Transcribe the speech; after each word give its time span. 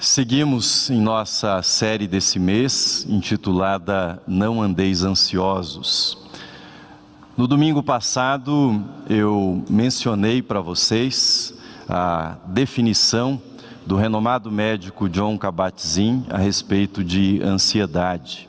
Seguimos 0.00 0.90
em 0.90 1.00
nossa 1.00 1.60
série 1.60 2.06
desse 2.06 2.38
mês, 2.38 3.04
intitulada 3.08 4.22
Não 4.28 4.62
Andeis 4.62 5.02
Ansiosos. 5.02 6.16
No 7.36 7.48
domingo 7.48 7.82
passado, 7.82 8.80
eu 9.10 9.64
mencionei 9.68 10.40
para 10.40 10.60
vocês 10.60 11.52
a 11.88 12.36
definição 12.46 13.42
do 13.84 13.96
renomado 13.96 14.52
médico 14.52 15.08
John 15.08 15.36
Kabat-Zinn 15.36 16.22
a 16.30 16.38
respeito 16.38 17.02
de 17.02 17.42
ansiedade. 17.42 18.48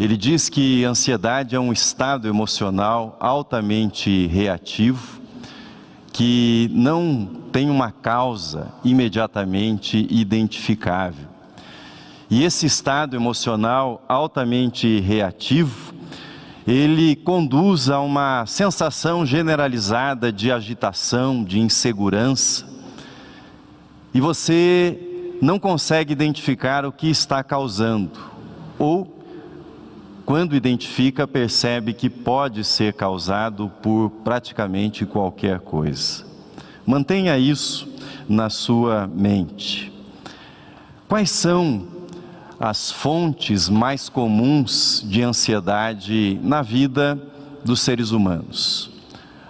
Ele 0.00 0.16
diz 0.16 0.48
que 0.48 0.84
ansiedade 0.84 1.54
é 1.54 1.60
um 1.60 1.70
estado 1.70 2.26
emocional 2.26 3.14
altamente 3.20 4.26
reativo, 4.28 5.17
que 6.12 6.70
não 6.72 7.28
tem 7.52 7.70
uma 7.70 7.90
causa 7.90 8.68
imediatamente 8.84 10.06
identificável. 10.10 11.26
E 12.30 12.44
esse 12.44 12.66
estado 12.66 13.16
emocional 13.16 14.04
altamente 14.08 15.00
reativo, 15.00 15.94
ele 16.66 17.16
conduz 17.16 17.88
a 17.88 18.00
uma 18.00 18.44
sensação 18.46 19.24
generalizada 19.24 20.30
de 20.30 20.52
agitação, 20.52 21.42
de 21.42 21.58
insegurança, 21.58 22.66
e 24.12 24.20
você 24.20 24.98
não 25.40 25.58
consegue 25.58 26.12
identificar 26.12 26.84
o 26.84 26.92
que 26.92 27.08
está 27.08 27.42
causando, 27.42 28.18
ou 28.78 29.17
quando 30.28 30.54
identifica, 30.54 31.26
percebe 31.26 31.94
que 31.94 32.10
pode 32.10 32.62
ser 32.62 32.92
causado 32.92 33.72
por 33.82 34.10
praticamente 34.22 35.06
qualquer 35.06 35.58
coisa. 35.60 36.22
Mantenha 36.84 37.38
isso 37.38 37.88
na 38.28 38.50
sua 38.50 39.06
mente. 39.06 39.90
Quais 41.08 41.30
são 41.30 41.88
as 42.60 42.92
fontes 42.92 43.70
mais 43.70 44.10
comuns 44.10 45.02
de 45.02 45.22
ansiedade 45.22 46.38
na 46.42 46.60
vida 46.60 47.18
dos 47.64 47.80
seres 47.80 48.10
humanos? 48.10 48.90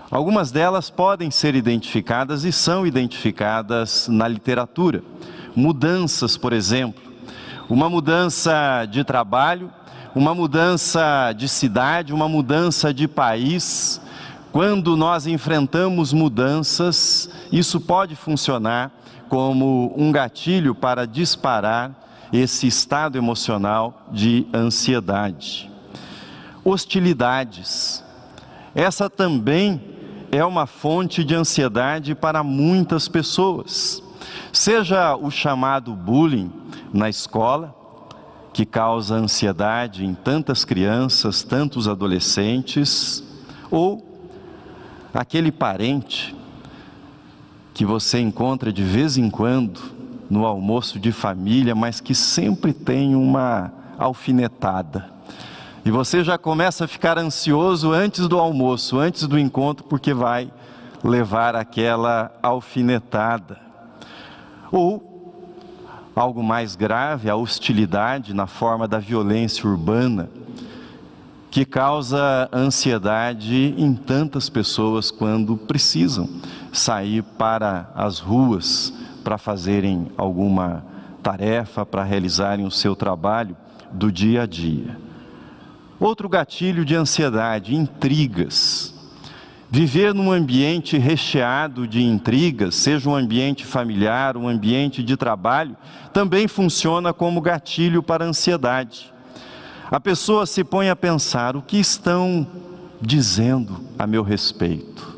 Algumas 0.08 0.52
delas 0.52 0.90
podem 0.90 1.28
ser 1.28 1.56
identificadas 1.56 2.44
e 2.44 2.52
são 2.52 2.86
identificadas 2.86 4.06
na 4.06 4.28
literatura. 4.28 5.02
Mudanças, 5.56 6.36
por 6.36 6.52
exemplo, 6.52 7.02
uma 7.68 7.90
mudança 7.90 8.86
de 8.88 9.02
trabalho, 9.02 9.72
uma 10.19 10.34
mudança 10.34 11.33
de 11.33 11.48
cidade, 11.48 12.12
uma 12.12 12.28
mudança 12.28 12.92
de 12.92 13.06
país, 13.06 14.00
quando 14.50 14.97
nós 14.97 15.28
enfrentamos 15.28 16.12
mudanças, 16.12 17.30
isso 17.52 17.80
pode 17.80 18.16
funcionar 18.16 18.91
como 19.28 19.94
um 19.97 20.10
gatilho 20.10 20.75
para 20.75 21.06
disparar 21.06 21.92
esse 22.33 22.66
estado 22.66 23.16
emocional 23.16 24.08
de 24.10 24.44
ansiedade. 24.52 25.70
Hostilidades. 26.64 28.03
Essa 28.75 29.08
também 29.08 29.80
é 30.32 30.44
uma 30.44 30.66
fonte 30.66 31.22
de 31.22 31.36
ansiedade 31.36 32.16
para 32.16 32.42
muitas 32.42 33.06
pessoas. 33.06 34.03
Seja 34.53 35.14
o 35.14 35.30
chamado 35.30 35.94
bullying 35.94 36.50
na 36.92 37.08
escola, 37.08 37.77
que 38.58 38.66
causa 38.66 39.14
ansiedade 39.14 40.04
em 40.04 40.12
tantas 40.14 40.64
crianças, 40.64 41.44
tantos 41.44 41.86
adolescentes, 41.86 43.22
ou 43.70 44.04
aquele 45.14 45.52
parente 45.52 46.34
que 47.72 47.84
você 47.84 48.18
encontra 48.18 48.72
de 48.72 48.82
vez 48.82 49.16
em 49.16 49.30
quando 49.30 49.80
no 50.28 50.44
almoço 50.44 50.98
de 50.98 51.12
família, 51.12 51.72
mas 51.72 52.00
que 52.00 52.16
sempre 52.16 52.72
tem 52.72 53.14
uma 53.14 53.72
alfinetada. 53.96 55.08
E 55.84 55.90
você 55.92 56.24
já 56.24 56.36
começa 56.36 56.86
a 56.86 56.88
ficar 56.88 57.16
ansioso 57.16 57.92
antes 57.92 58.26
do 58.26 58.40
almoço, 58.40 58.98
antes 58.98 59.22
do 59.28 59.38
encontro, 59.38 59.84
porque 59.84 60.12
vai 60.12 60.50
levar 61.04 61.54
aquela 61.54 62.36
alfinetada. 62.42 63.60
Ou 64.72 65.07
algo 66.18 66.42
mais 66.42 66.74
grave, 66.74 67.30
a 67.30 67.36
hostilidade 67.36 68.34
na 68.34 68.46
forma 68.46 68.88
da 68.88 68.98
violência 68.98 69.68
urbana 69.68 70.28
que 71.50 71.64
causa 71.64 72.48
ansiedade 72.52 73.74
em 73.78 73.94
tantas 73.94 74.50
pessoas 74.50 75.10
quando 75.10 75.56
precisam 75.56 76.28
sair 76.72 77.22
para 77.22 77.90
as 77.94 78.18
ruas 78.18 78.92
para 79.24 79.38
fazerem 79.38 80.10
alguma 80.16 80.84
tarefa, 81.22 81.84
para 81.86 82.04
realizarem 82.04 82.66
o 82.66 82.70
seu 82.70 82.94
trabalho 82.94 83.56
do 83.92 84.12
dia 84.12 84.42
a 84.42 84.46
dia. 84.46 84.98
Outro 85.98 86.28
gatilho 86.28 86.84
de 86.84 86.94
ansiedade, 86.94 87.74
intrigas. 87.74 88.94
Viver 89.70 90.14
num 90.14 90.32
ambiente 90.32 90.96
recheado 90.96 91.86
de 91.86 92.02
intrigas, 92.02 92.74
seja 92.74 93.08
um 93.08 93.14
ambiente 93.14 93.66
familiar, 93.66 94.36
um 94.36 94.48
ambiente 94.48 95.02
de 95.02 95.16
trabalho, 95.16 95.76
também 96.12 96.48
funciona 96.48 97.12
como 97.12 97.40
gatilho 97.40 98.02
para 98.02 98.24
a 98.24 98.28
ansiedade 98.28 99.12
a 99.90 99.98
pessoa 99.98 100.44
se 100.44 100.62
põe 100.62 100.90
a 100.90 100.96
pensar: 100.96 101.56
o 101.56 101.62
que 101.62 101.78
estão 101.78 102.46
dizendo 103.00 103.80
a 103.98 104.06
meu 104.06 104.22
respeito? 104.22 105.16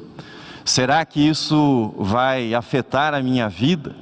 Será 0.64 1.04
que 1.04 1.20
isso 1.20 1.92
vai 1.98 2.54
afetar 2.54 3.12
a 3.12 3.22
minha 3.22 3.48
vida? 3.48 3.96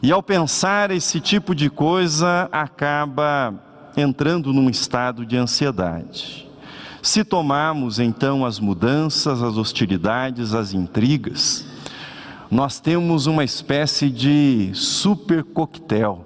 E 0.00 0.12
ao 0.12 0.22
pensar 0.22 0.92
esse 0.92 1.18
tipo 1.18 1.56
de 1.56 1.68
coisa, 1.68 2.48
acaba 2.52 3.52
entrando 3.96 4.52
num 4.52 4.70
estado 4.70 5.26
de 5.26 5.36
ansiedade. 5.36 6.47
Se 7.02 7.24
tomarmos 7.24 7.98
então 7.98 8.44
as 8.44 8.58
mudanças, 8.58 9.42
as 9.42 9.56
hostilidades, 9.56 10.52
as 10.52 10.74
intrigas, 10.74 11.64
nós 12.50 12.80
temos 12.80 13.26
uma 13.26 13.44
espécie 13.44 14.10
de 14.10 14.70
super 14.74 15.44
coquetel 15.44 16.24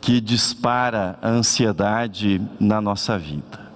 que 0.00 0.20
dispara 0.20 1.18
a 1.20 1.28
ansiedade 1.28 2.40
na 2.60 2.80
nossa 2.80 3.18
vida. 3.18 3.66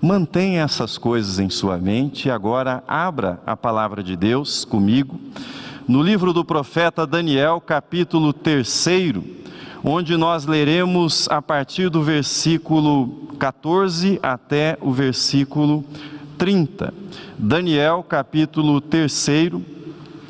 Mantenha 0.00 0.62
essas 0.62 0.96
coisas 0.96 1.38
em 1.38 1.50
sua 1.50 1.76
mente 1.76 2.28
e 2.28 2.30
agora 2.30 2.84
abra 2.86 3.40
a 3.44 3.56
palavra 3.56 4.02
de 4.02 4.16
Deus 4.16 4.64
comigo 4.64 5.20
no 5.88 6.02
livro 6.02 6.32
do 6.32 6.44
profeta 6.44 7.04
Daniel, 7.04 7.60
capítulo 7.60 8.32
3, 8.32 8.68
onde 9.82 10.16
nós 10.16 10.46
leremos 10.46 11.28
a 11.30 11.40
partir 11.40 11.88
do 11.88 12.02
versículo 12.02 13.28
14 13.38 14.18
até 14.22 14.76
o 14.80 14.92
versículo 14.92 15.84
30. 16.36 16.92
Daniel, 17.38 18.04
capítulo 18.06 18.80
3, 18.80 19.52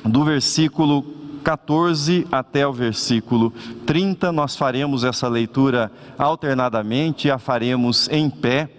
do 0.05 0.25
versículo 0.25 1.05
14 1.43 2.27
até 2.31 2.67
o 2.67 2.73
versículo 2.73 3.53
30. 3.87 4.31
Nós 4.31 4.57
faremos 4.57 5.03
essa 5.03 5.29
leitura 5.29 5.91
alternadamente 6.17 7.31
a 7.31 7.39
faremos 7.39 8.09
em 8.11 8.31
pé. 8.31 8.71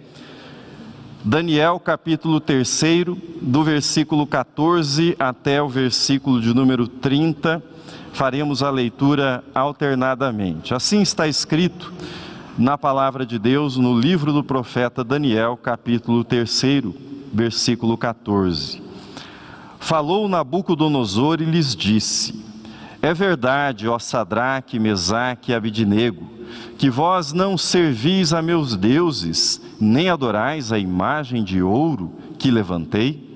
Daniel 1.24 1.78
capítulo 1.78 2.40
3, 2.40 2.80
do 3.40 3.62
versículo 3.62 4.26
14 4.26 5.14
até 5.18 5.62
o 5.62 5.68
versículo 5.68 6.40
de 6.40 6.52
número 6.52 6.88
30, 6.88 7.62
faremos 8.12 8.62
a 8.62 8.70
leitura 8.70 9.42
alternadamente. 9.54 10.74
Assim 10.74 11.02
está 11.02 11.26
escrito 11.26 11.92
na 12.58 12.76
palavra 12.76 13.24
de 13.24 13.38
Deus 13.38 13.76
no 13.76 13.98
livro 13.98 14.32
do 14.32 14.44
profeta 14.44 15.02
Daniel, 15.02 15.56
capítulo 15.56 16.22
3, 16.22 16.62
versículo 17.32 17.96
14. 17.96 18.82
Falou 19.80 20.28
Nabucodonosor 20.28 21.40
e 21.40 21.44
lhes 21.44 21.74
disse: 21.74 22.52
é 23.02 23.12
verdade, 23.12 23.88
ó 23.88 23.98
Sadraque, 23.98 24.78
Mesaque 24.78 25.50
e 25.50 25.54
Abidinego, 25.56 26.24
que 26.78 26.88
vós 26.88 27.32
não 27.32 27.58
servis 27.58 28.32
a 28.32 28.40
meus 28.40 28.76
deuses, 28.76 29.60
nem 29.80 30.08
adorais 30.08 30.70
a 30.70 30.78
imagem 30.78 31.42
de 31.42 31.60
ouro 31.60 32.12
que 32.38 32.48
levantei? 32.48 33.28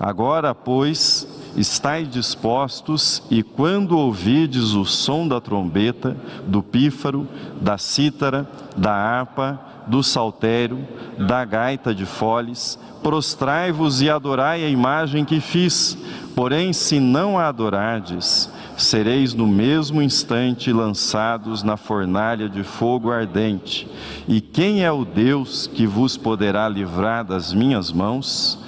Agora, 0.00 0.54
pois, 0.54 1.28
estáis 1.56 2.08
dispostos, 2.08 3.22
e 3.30 3.42
quando 3.42 3.96
ouvides 3.96 4.72
o 4.72 4.84
som 4.84 5.26
da 5.26 5.40
trombeta, 5.40 6.16
do 6.46 6.62
pífaro, 6.62 7.28
da 7.60 7.78
cítara, 7.78 8.48
da 8.76 8.92
harpa, 8.92 9.60
do 9.86 10.02
saltério, 10.02 10.86
da 11.18 11.44
gaita 11.44 11.94
de 11.94 12.06
foles, 12.06 12.78
prostrai-vos 13.02 14.00
e 14.00 14.08
adorai 14.08 14.64
a 14.64 14.68
imagem 14.68 15.24
que 15.24 15.40
fiz, 15.40 15.96
porém, 16.34 16.72
se 16.72 16.98
não 16.98 17.38
a 17.38 17.48
adorardes, 17.48 18.50
sereis 18.76 19.34
no 19.34 19.46
mesmo 19.46 20.02
instante 20.02 20.72
lançados 20.72 21.62
na 21.62 21.76
fornalha 21.76 22.48
de 22.48 22.62
fogo 22.62 23.12
ardente. 23.12 23.86
E 24.26 24.40
quem 24.40 24.82
é 24.82 24.90
o 24.90 25.04
Deus 25.04 25.66
que 25.66 25.86
vos 25.86 26.16
poderá 26.16 26.68
livrar 26.68 27.24
das 27.24 27.52
minhas 27.52 27.92
mãos? 27.92 28.58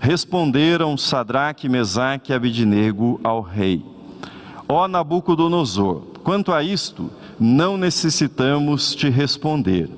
Responderam 0.00 0.96
Sadraque, 0.96 1.68
Mesaque 1.68 2.32
e 2.32 2.34
Abidinego 2.34 3.20
ao 3.24 3.40
rei: 3.40 3.84
Ó 4.68 4.86
Nabucodonosor, 4.86 6.02
quanto 6.22 6.52
a 6.52 6.62
isto, 6.62 7.10
não 7.38 7.76
necessitamos 7.76 8.94
te 8.94 9.08
responder. 9.08 9.90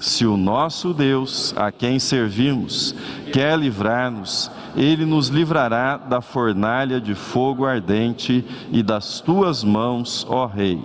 Se 0.00 0.26
o 0.26 0.36
nosso 0.36 0.92
Deus, 0.92 1.54
a 1.56 1.70
quem 1.70 2.00
servimos, 2.00 2.92
quer 3.32 3.56
livrar-nos, 3.56 4.50
ele 4.76 5.04
nos 5.06 5.28
livrará 5.28 5.96
da 5.96 6.20
fornalha 6.20 7.00
de 7.00 7.14
fogo 7.14 7.64
ardente 7.64 8.44
e 8.72 8.82
das 8.82 9.20
tuas 9.20 9.62
mãos, 9.62 10.26
ó 10.28 10.46
Rei. 10.46 10.82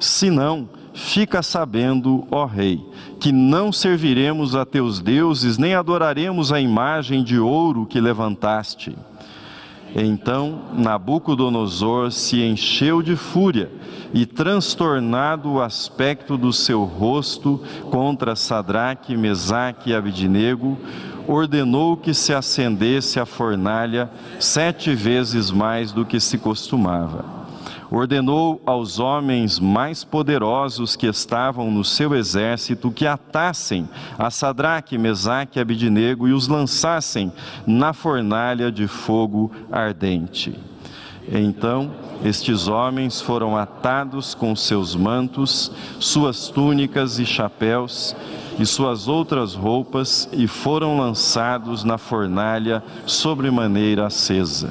Se 0.00 0.30
não, 0.30 0.66
fica 0.94 1.42
sabendo, 1.42 2.26
ó 2.30 2.46
Rei, 2.46 2.80
que 3.18 3.32
não 3.32 3.72
serviremos 3.72 4.54
a 4.54 4.64
teus 4.64 5.00
deuses, 5.00 5.58
nem 5.58 5.74
adoraremos 5.74 6.52
a 6.52 6.60
imagem 6.60 7.24
de 7.24 7.38
ouro 7.38 7.84
que 7.84 8.00
levantaste. 8.00 8.96
Então 9.96 10.60
Nabucodonosor 10.72 12.10
se 12.10 12.42
encheu 12.42 13.02
de 13.02 13.16
fúria 13.16 13.70
e, 14.12 14.24
transtornado 14.24 15.52
o 15.52 15.62
aspecto 15.62 16.36
do 16.36 16.52
seu 16.52 16.84
rosto 16.84 17.60
contra 17.90 18.36
Sadraque, 18.36 19.16
Mesaque 19.16 19.90
e 19.90 19.94
Abidinego, 19.94 20.78
ordenou 21.26 21.96
que 21.96 22.12
se 22.12 22.32
acendesse 22.32 23.18
a 23.18 23.26
fornalha 23.26 24.10
sete 24.38 24.94
vezes 24.94 25.50
mais 25.50 25.90
do 25.90 26.04
que 26.04 26.20
se 26.20 26.38
costumava 26.38 27.43
ordenou 27.90 28.60
aos 28.64 28.98
homens 28.98 29.58
mais 29.58 30.04
poderosos 30.04 30.96
que 30.96 31.06
estavam 31.06 31.70
no 31.70 31.84
seu 31.84 32.14
exército 32.14 32.90
que 32.90 33.06
atassem 33.06 33.88
a 34.18 34.30
Sadraque, 34.30 34.98
Mesaque 34.98 35.58
e 35.58 35.62
Abidinego 35.62 36.28
e 36.28 36.32
os 36.32 36.48
lançassem 36.48 37.32
na 37.66 37.92
fornalha 37.92 38.70
de 38.70 38.86
fogo 38.86 39.50
ardente. 39.70 40.58
Então, 41.26 41.90
estes 42.22 42.68
homens 42.68 43.20
foram 43.20 43.56
atados 43.56 44.34
com 44.34 44.54
seus 44.54 44.94
mantos, 44.94 45.72
suas 45.98 46.48
túnicas 46.48 47.18
e 47.18 47.24
chapéus 47.24 48.14
e 48.58 48.66
suas 48.66 49.08
outras 49.08 49.54
roupas 49.54 50.28
e 50.32 50.46
foram 50.46 50.98
lançados 50.98 51.82
na 51.82 51.98
fornalha 51.98 52.82
sobremaneira 53.06 54.06
acesa 54.06 54.70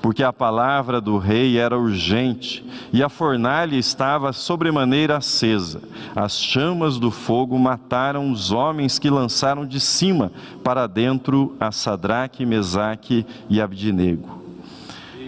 porque 0.00 0.22
a 0.22 0.32
palavra 0.32 1.00
do 1.00 1.18
rei 1.18 1.58
era 1.58 1.78
urgente 1.78 2.64
e 2.92 3.02
a 3.02 3.08
fornalha 3.08 3.76
estava 3.76 4.32
sobremaneira 4.32 5.16
acesa. 5.16 5.80
As 6.14 6.40
chamas 6.40 6.98
do 6.98 7.10
fogo 7.10 7.58
mataram 7.58 8.30
os 8.30 8.50
homens 8.50 8.98
que 8.98 9.10
lançaram 9.10 9.66
de 9.66 9.80
cima 9.80 10.32
para 10.62 10.86
dentro 10.86 11.56
a 11.60 11.72
Sadraque, 11.72 12.46
Mesaque 12.46 13.26
e 13.48 13.60
Abdinego. 13.60 14.37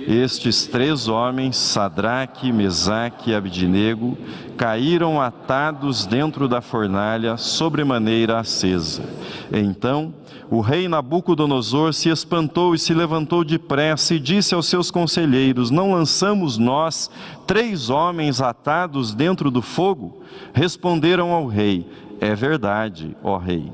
Estes 0.07 0.67
três 0.67 1.09
homens, 1.09 1.57
Sadraque, 1.57 2.53
Mesaque 2.53 3.31
e 3.31 3.35
Abdinego, 3.35 4.17
caíram 4.57 5.21
atados 5.21 6.07
dentro 6.07 6.49
da 6.49 6.61
fornalha 6.61 7.37
sobremaneira 7.37 8.39
acesa. 8.39 9.03
Então 9.53 10.15
o 10.51 10.61
rei 10.61 10.89
Nabucodonosor 10.89 11.95
se 11.95 12.09
espantou 12.09 12.75
e 12.75 12.79
se 12.79 12.93
levantou 12.93 13.45
depressa 13.45 14.15
e 14.15 14.19
disse 14.19 14.53
aos 14.53 14.67
seus 14.67 14.91
conselheiros: 14.91 15.71
Não 15.71 15.93
lançamos 15.93 16.59
nós 16.59 17.09
três 17.47 17.89
homens 17.89 18.41
atados 18.41 19.15
dentro 19.15 19.49
do 19.49 19.63
fogo? 19.63 20.23
Responderam 20.53 21.31
ao 21.31 21.47
rei: 21.47 21.87
É 22.21 22.35
verdade, 22.35 23.17
ó 23.23 23.39
rei. 23.39 23.73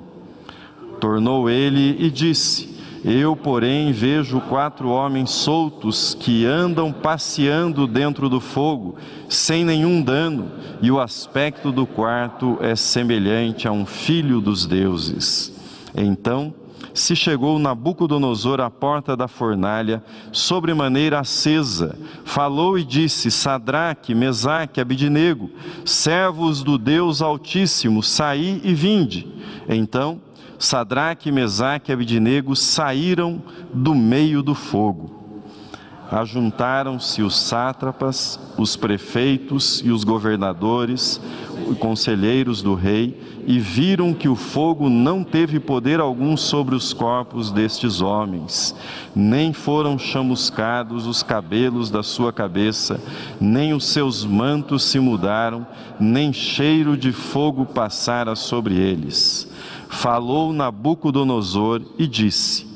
Tornou 1.00 1.48
ele 1.48 1.96
e 1.98 2.10
disse: 2.10 2.75
Eu, 3.08 3.36
porém, 3.36 3.92
vejo 3.92 4.40
quatro 4.40 4.88
homens 4.88 5.30
soltos 5.30 6.12
que 6.12 6.44
andam 6.44 6.92
passeando 6.92 7.86
dentro 7.86 8.28
do 8.28 8.40
fogo, 8.40 8.96
sem 9.28 9.64
nenhum 9.64 10.02
dano, 10.02 10.50
e 10.82 10.90
o 10.90 10.98
aspecto 10.98 11.70
do 11.70 11.86
quarto 11.86 12.58
é 12.60 12.74
semelhante 12.74 13.68
a 13.68 13.70
um 13.70 13.86
filho 13.86 14.40
dos 14.40 14.66
deuses. 14.66 15.54
Então, 15.96 16.52
se 16.92 17.14
chegou 17.14 17.60
Nabucodonosor 17.60 18.60
à 18.60 18.68
porta 18.68 19.16
da 19.16 19.28
fornalha, 19.28 20.02
sobremaneira 20.32 21.20
acesa, 21.20 21.96
falou 22.24 22.76
e 22.76 22.82
disse: 22.82 23.30
Sadraque, 23.30 24.16
Mesaque, 24.16 24.80
Abidinego, 24.80 25.48
servos 25.84 26.64
do 26.64 26.76
Deus 26.76 27.22
Altíssimo, 27.22 28.02
saí 28.02 28.60
e 28.64 28.74
vinde. 28.74 29.28
Então, 29.68 30.20
Sadraque, 30.58 31.30
Mesaque 31.30 31.90
e 31.90 31.94
Abidinego 31.94 32.56
saíram 32.56 33.42
do 33.72 33.94
meio 33.94 34.42
do 34.42 34.54
fogo. 34.54 35.16
Ajuntaram-se 36.10 37.20
os 37.20 37.36
sátrapas, 37.36 38.38
os 38.56 38.76
prefeitos 38.76 39.82
e 39.84 39.90
os 39.90 40.04
governadores, 40.04 41.20
os 41.68 41.76
conselheiros 41.78 42.62
do 42.62 42.74
rei, 42.74 43.20
e 43.44 43.58
viram 43.58 44.14
que 44.14 44.28
o 44.28 44.36
fogo 44.36 44.88
não 44.88 45.24
teve 45.24 45.58
poder 45.58 45.98
algum 45.98 46.36
sobre 46.36 46.76
os 46.76 46.92
corpos 46.92 47.50
destes 47.50 48.00
homens, 48.00 48.74
nem 49.14 49.52
foram 49.52 49.98
chamuscados 49.98 51.06
os 51.06 51.24
cabelos 51.24 51.90
da 51.90 52.04
sua 52.04 52.32
cabeça, 52.32 53.00
nem 53.40 53.72
os 53.72 53.86
seus 53.86 54.24
mantos 54.24 54.84
se 54.84 55.00
mudaram, 55.00 55.66
nem 55.98 56.32
cheiro 56.32 56.96
de 56.96 57.10
fogo 57.10 57.66
passara 57.66 58.36
sobre 58.36 58.74
eles. 58.74 59.48
Falou 59.88 60.52
Nabucodonosor 60.52 61.82
e 61.98 62.06
disse: 62.06 62.66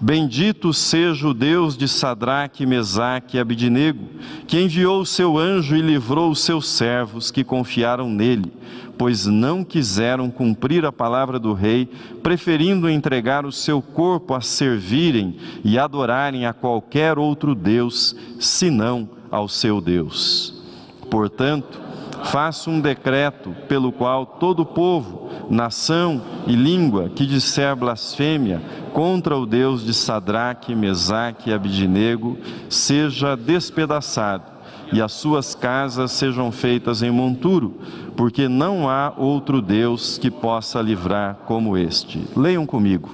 Bendito 0.00 0.72
seja 0.72 1.28
o 1.28 1.34
Deus 1.34 1.76
de 1.76 1.88
Sadraque, 1.88 2.66
Mesaque 2.66 3.36
e 3.36 3.40
Abidinego, 3.40 4.06
que 4.46 4.60
enviou 4.60 5.00
o 5.00 5.06
seu 5.06 5.38
anjo 5.38 5.76
e 5.76 5.80
livrou 5.80 6.30
os 6.30 6.40
seus 6.40 6.68
servos 6.68 7.30
que 7.30 7.44
confiaram 7.44 8.10
nele 8.10 8.52
pois 8.96 9.26
não 9.26 9.64
quiseram 9.64 10.30
cumprir 10.30 10.84
a 10.84 10.92
palavra 10.92 11.38
do 11.38 11.52
rei, 11.52 11.88
preferindo 12.22 12.88
entregar 12.88 13.44
o 13.44 13.52
seu 13.52 13.82
corpo 13.82 14.34
a 14.34 14.40
servirem 14.40 15.36
e 15.64 15.78
adorarem 15.78 16.46
a 16.46 16.52
qualquer 16.52 17.18
outro 17.18 17.54
Deus, 17.54 18.14
senão 18.38 19.08
ao 19.30 19.48
seu 19.48 19.80
Deus. 19.80 20.62
Portanto, 21.10 21.80
faço 22.24 22.70
um 22.70 22.80
decreto 22.80 23.54
pelo 23.68 23.92
qual 23.92 24.24
todo 24.24 24.64
povo, 24.64 25.30
nação 25.50 26.22
e 26.46 26.54
língua 26.54 27.08
que 27.08 27.26
disser 27.26 27.74
blasfêmia 27.74 28.62
contra 28.92 29.36
o 29.36 29.46
Deus 29.46 29.84
de 29.84 29.92
Sadraque, 29.92 30.74
Mesaque 30.74 31.50
e 31.50 31.52
Abidinego 31.52 32.38
seja 32.68 33.36
despedaçado 33.36 34.54
e 34.92 35.00
as 35.00 35.12
suas 35.12 35.54
casas 35.54 36.12
sejam 36.12 36.52
feitas 36.52 37.02
em 37.02 37.10
monturo, 37.10 37.74
porque 38.16 38.48
não 38.48 38.88
há 38.88 39.12
outro 39.16 39.60
Deus 39.60 40.18
que 40.18 40.30
possa 40.30 40.80
livrar 40.80 41.38
como 41.46 41.76
este. 41.76 42.22
Leiam 42.36 42.64
comigo. 42.64 43.10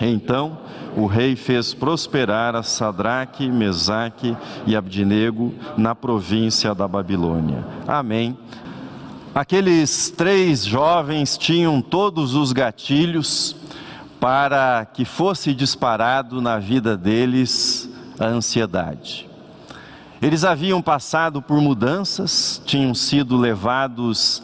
Então 0.00 0.58
o 0.96 1.06
rei 1.06 1.34
fez 1.34 1.74
prosperar 1.74 2.54
a 2.54 2.62
Sadraque, 2.62 3.48
Mesaque 3.48 4.36
e 4.66 4.76
Abdinego 4.76 5.54
na 5.76 5.94
província 5.94 6.74
da 6.74 6.86
Babilônia. 6.86 7.64
Amém. 7.86 8.36
Aqueles 9.34 10.10
três 10.10 10.64
jovens 10.64 11.36
tinham 11.36 11.82
todos 11.82 12.34
os 12.34 12.52
gatilhos 12.52 13.56
para 14.20 14.86
que 14.86 15.04
fosse 15.04 15.52
disparado 15.52 16.40
na 16.40 16.58
vida 16.58 16.96
deles 16.96 17.88
a 18.18 18.26
ansiedade. 18.26 19.28
Eles 20.22 20.44
haviam 20.44 20.80
passado 20.80 21.42
por 21.42 21.60
mudanças, 21.60 22.62
tinham 22.64 22.94
sido 22.94 23.36
levados 23.36 24.42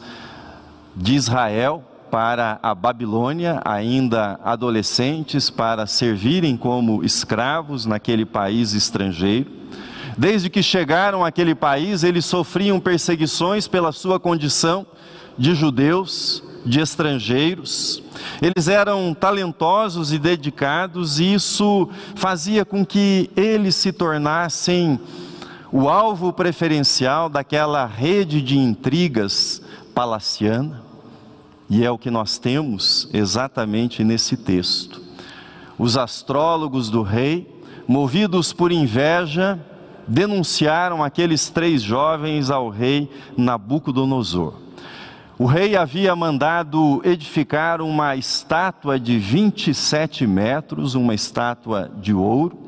de 0.97 1.15
Israel 1.15 1.85
para 2.11 2.59
a 2.63 2.75
Babilônia, 2.75 3.61
ainda 3.65 4.41
adolescentes, 4.43 5.49
para 5.49 5.87
servirem 5.87 6.57
como 6.57 7.05
escravos 7.05 7.87
naquele 7.87 8.27
país 8.27 8.73
estrangeiro. 8.73 9.51
Desde 10.19 10.51
que 10.51 10.63
chegaram 10.63 11.25
àquele 11.25 11.55
país, 11.55 12.03
eles 12.03 12.27
sofriam 12.27 12.81
perseguições 12.81 13.69
pela 13.69 13.93
sua 13.93 14.19
condição 14.19 14.87
de 15.39 15.55
judeus, 15.55 16.43
de 16.67 16.81
estrangeiros. 16.81 18.03
Eles 18.43 18.69
eram 18.69 19.15
talentosos 19.15 20.13
e 20.13 20.19
dedicados, 20.19 21.21
e 21.21 21.33
isso 21.33 21.89
fazia 22.17 22.65
com 22.65 22.85
que 22.85 23.31
eles 23.37 23.75
se 23.77 23.93
tornassem 23.93 25.01
o 25.73 25.89
alvo 25.89 26.33
preferencial 26.33 27.29
daquela 27.29 27.87
rede 27.87 28.43
de 28.43 28.59
intrigas 28.59 29.63
palaciana, 29.95 30.90
e 31.71 31.85
é 31.85 31.91
o 31.91 31.97
que 31.97 32.11
nós 32.11 32.37
temos 32.37 33.09
exatamente 33.15 34.03
nesse 34.03 34.37
texto. 34.37 35.01
Os 35.79 35.97
astrólogos 35.97 36.91
do 36.91 37.03
rei, 37.03 37.49
movidos 37.87 38.53
por 38.53 38.73
inveja, 38.73 39.57
denunciaram 40.07 41.05
aqueles 41.05 41.49
três 41.49 41.81
jovens 41.81 42.51
ao 42.51 42.69
rei 42.69 43.09
Nabucodonosor. 43.37 44.55
O 45.39 45.47
rei 45.47 45.77
havia 45.77 46.15
mandado 46.17 47.01
edificar 47.05 47.81
uma 47.81 48.17
estátua 48.17 48.99
de 48.99 49.17
27 49.17 50.27
metros, 50.27 50.97
uma 50.97 51.15
estátua 51.15 51.89
de 51.99 52.13
ouro, 52.13 52.59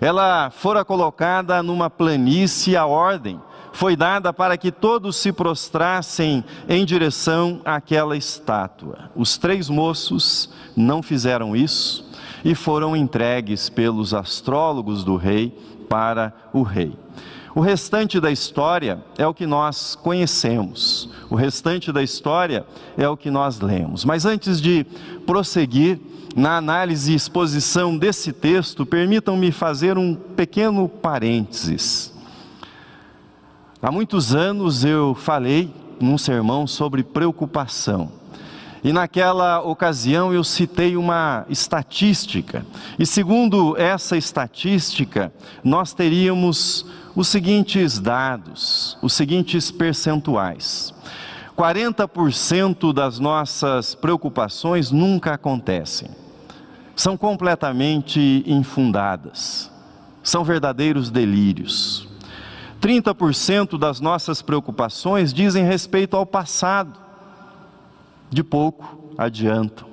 ela 0.00 0.50
fora 0.50 0.84
colocada 0.84 1.62
numa 1.62 1.90
planície, 1.90 2.76
a 2.76 2.86
ordem 2.86 3.40
foi 3.76 3.94
dada 3.94 4.32
para 4.32 4.56
que 4.56 4.72
todos 4.72 5.16
se 5.16 5.30
prostrassem 5.30 6.42
em 6.66 6.82
direção 6.84 7.60
àquela 7.62 8.16
estátua. 8.16 9.10
Os 9.14 9.36
três 9.36 9.68
moços 9.68 10.48
não 10.74 11.02
fizeram 11.02 11.54
isso 11.54 12.10
e 12.42 12.54
foram 12.54 12.96
entregues 12.96 13.68
pelos 13.68 14.14
astrólogos 14.14 15.04
do 15.04 15.16
rei 15.16 15.54
para 15.90 16.32
o 16.54 16.62
rei. 16.62 16.96
O 17.54 17.60
restante 17.60 18.18
da 18.18 18.30
história 18.30 18.98
é 19.18 19.26
o 19.26 19.34
que 19.34 19.46
nós 19.46 19.94
conhecemos, 19.94 21.10
o 21.28 21.34
restante 21.34 21.92
da 21.92 22.02
história 22.02 22.64
é 22.96 23.06
o 23.06 23.16
que 23.16 23.30
nós 23.30 23.60
lemos. 23.60 24.06
Mas 24.06 24.24
antes 24.24 24.58
de 24.58 24.86
prosseguir 25.26 26.00
na 26.34 26.56
análise 26.56 27.12
e 27.12 27.14
exposição 27.14 27.96
desse 27.96 28.32
texto, 28.32 28.86
permitam-me 28.86 29.52
fazer 29.52 29.98
um 29.98 30.14
pequeno 30.14 30.88
parênteses. 30.88 32.15
Há 33.82 33.92
muitos 33.92 34.34
anos 34.34 34.84
eu 34.84 35.14
falei 35.14 35.70
num 36.00 36.16
sermão 36.16 36.66
sobre 36.66 37.02
preocupação. 37.02 38.10
E 38.82 38.90
naquela 38.90 39.60
ocasião 39.60 40.32
eu 40.32 40.42
citei 40.42 40.96
uma 40.96 41.44
estatística. 41.50 42.64
E 42.98 43.04
segundo 43.04 43.76
essa 43.76 44.16
estatística, 44.16 45.30
nós 45.62 45.92
teríamos 45.92 46.86
os 47.14 47.28
seguintes 47.28 47.98
dados, 47.98 48.96
os 49.02 49.12
seguintes 49.12 49.70
percentuais. 49.70 50.94
40% 51.54 52.94
das 52.94 53.18
nossas 53.18 53.94
preocupações 53.94 54.90
nunca 54.90 55.34
acontecem. 55.34 56.08
São 56.94 57.14
completamente 57.14 58.42
infundadas. 58.46 59.70
São 60.22 60.42
verdadeiros 60.42 61.10
delírios. 61.10 62.05
30% 62.86 63.76
das 63.76 63.98
nossas 63.98 64.40
preocupações 64.40 65.34
dizem 65.34 65.64
respeito 65.64 66.16
ao 66.16 66.24
passado, 66.24 66.96
de 68.30 68.44
pouco 68.44 69.12
adiantam. 69.18 69.88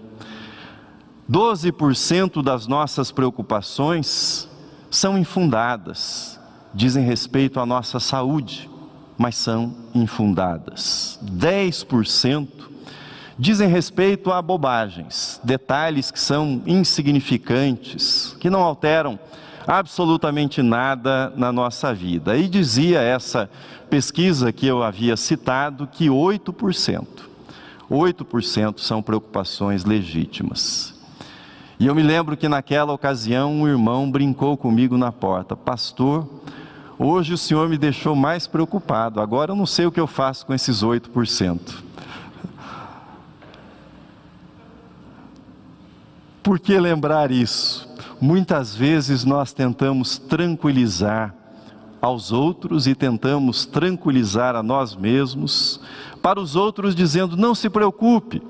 12% 1.28 2.44
das 2.44 2.68
nossas 2.68 3.12
preocupações 3.12 4.48
são 4.92 5.18
infundadas, 5.18 6.40
dizem 6.72 7.04
respeito 7.04 7.60
à 7.60 7.66
nossa 7.66 8.00
saúde, 8.00 8.70
mas 9.18 9.38
são 9.38 9.74
infundadas. 9.96 11.20
10% 11.24 12.48
dizem 13.40 13.68
respeito 13.68 14.32
a 14.32 14.40
bobagens, 14.40 15.42
detalhes 15.44 16.12
que 16.12 16.20
são 16.20 16.62
insignificantes, 16.68 18.38
que 18.40 18.52
não 18.52 18.62
alteram 18.62 19.18
absolutamente 19.68 20.62
nada 20.62 21.32
na 21.36 21.52
nossa 21.52 21.94
vida. 21.94 22.38
E 22.38 22.48
dizia 22.48 23.02
essa 23.02 23.50
pesquisa 23.90 24.52
que 24.52 24.68
eu 24.68 24.84
havia 24.84 25.16
citado 25.16 25.88
que 25.88 26.08
8%, 26.08 27.06
8% 27.90 28.80
são 28.80 29.02
preocupações 29.02 29.86
legítimas. 29.86 30.94
E 31.80 31.88
eu 31.88 31.96
me 31.96 32.04
lembro 32.04 32.38
que 32.38 32.48
naquela 32.48 32.94
ocasião 32.94 33.52
um 33.52 33.68
irmão 33.68 34.10
brincou 34.10 34.56
comigo 34.56 34.98
na 34.98 35.12
porta: 35.12 35.56
Pastor, 35.56 36.28
hoje 36.98 37.34
o 37.34 37.38
senhor 37.38 37.68
me 37.68 37.78
deixou 37.78 38.16
mais 38.16 38.48
preocupado, 38.48 39.20
agora 39.20 39.52
eu 39.52 39.56
não 39.56 39.66
sei 39.66 39.86
o 39.86 39.92
que 39.92 40.00
eu 40.00 40.08
faço 40.08 40.46
com 40.46 40.54
esses 40.54 40.84
8%. 40.84 41.60
Por 46.42 46.60
que 46.60 46.78
lembrar 46.78 47.32
isso? 47.32 47.93
Muitas 48.24 48.74
vezes 48.74 49.26
nós 49.26 49.52
tentamos 49.52 50.18
tranquilizar 50.18 51.36
aos 52.02 52.32
outros 52.32 52.88
e 52.88 52.96
tentamos 52.96 53.66
tranquilizar 53.66 54.56
a 54.56 54.64
nós 54.64 54.96
mesmos, 54.96 55.82
para 56.22 56.40
os 56.40 56.56
outros 56.56 56.96
dizendo: 56.96 57.36
não 57.36 57.54
se 57.54 57.70
preocupe, 57.70 58.42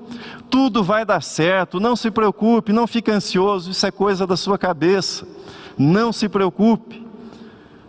tudo 0.48 0.84
vai 0.84 1.04
dar 1.04 1.20
certo, 1.20 1.80
não 1.80 1.96
se 1.96 2.08
preocupe, 2.08 2.72
não 2.72 2.86
fique 2.86 3.10
ansioso, 3.10 3.72
isso 3.72 3.84
é 3.84 3.90
coisa 3.90 4.24
da 4.28 4.36
sua 4.36 4.56
cabeça, 4.56 5.26
não 5.76 6.12
se 6.12 6.28
preocupe. 6.28 7.04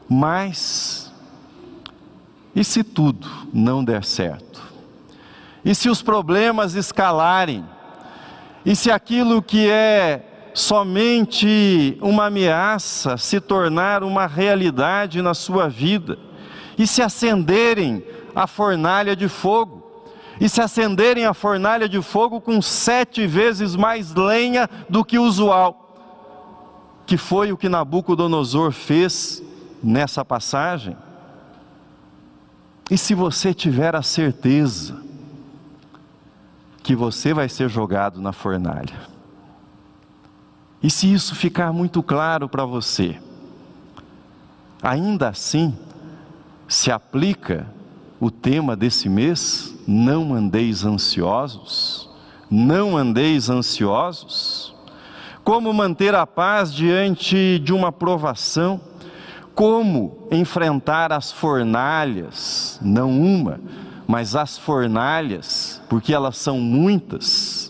Mas, 0.10 1.13
e 2.56 2.63
se 2.63 2.84
tudo 2.84 3.30
não 3.54 3.84
der 3.84 4.04
certo? 4.04 4.60
E 5.63 5.75
se 5.75 5.88
os 5.88 6.01
problemas 6.01 6.74
escalarem? 6.74 7.63
E 8.65 8.75
se 8.75 8.89
aquilo 8.89 9.39
que 9.39 9.70
é 9.70 10.32
somente 10.56 11.98
uma 12.02 12.28
ameaça 12.28 13.18
se 13.18 13.42
tornar 13.42 14.04
uma 14.04 14.26
realidade 14.26 15.22
na 15.22 15.34
sua 15.34 15.68
vida 15.68 16.18
e 16.78 16.88
se 16.88 17.02
acenderem 17.02 18.02
a 18.34 18.48
fornalha 18.48 19.16
de 19.16 19.28
fogo, 19.28 19.84
e 20.40 20.48
se 20.50 20.62
acenderem 20.62 21.26
a 21.26 21.34
fornalha 21.34 21.88
de 21.88 22.02
fogo 22.02 22.40
com 22.40 22.62
sete 22.62 23.28
vezes 23.28 23.76
mais 23.76 24.14
lenha 24.14 24.70
do 24.90 25.04
que 25.04 25.20
usual, 25.20 25.94
que 27.06 27.18
foi 27.18 27.52
o 27.52 27.58
que 27.58 27.70
Nabucodonosor 27.70 28.72
fez 28.72 29.44
nessa 29.84 30.24
passagem. 30.24 30.96
E 32.90 32.98
se 32.98 33.14
você 33.14 33.54
tiver 33.54 33.96
a 33.96 34.02
certeza 34.02 35.02
que 36.82 36.96
você 36.96 37.34
vai 37.34 37.50
ser 37.50 37.70
jogado 37.70 38.22
na 38.22 38.32
fornalha, 38.32 39.14
e 40.86 40.89
se 40.92 41.12
isso 41.12 41.34
ficar 41.34 41.74
muito 41.74 42.04
claro 42.04 42.48
para 42.48 42.63
você, 42.63 43.15
ainda 44.84 45.30
assim, 45.30 45.75
se 46.68 46.92
aplica 46.92 47.65
o 48.20 48.30
tema 48.30 48.75
desse 48.75 49.10
mês, 49.10 49.74
não 49.88 50.36
andeis 50.36 50.86
ansiosos, 50.86 52.08
não 52.51 52.96
andeis 52.96 53.50
ansiosos. 53.50 54.75
Como 55.44 55.74
manter 55.74 56.13
a 56.13 56.27
paz 56.27 56.72
diante 56.72 57.58
de 57.58 57.74
uma 57.74 57.92
provação? 57.92 58.80
Como 59.56 60.27
enfrentar 60.30 61.12
as 61.12 61.32
fornalhas, 61.32 62.80
não 62.80 63.10
uma, 63.10 63.60
mas 64.06 64.36
as 64.36 64.56
fornalhas, 64.56 65.82
porque 65.89 66.13
elas 66.13 66.38
são 66.38 66.60
muitas 66.60 67.64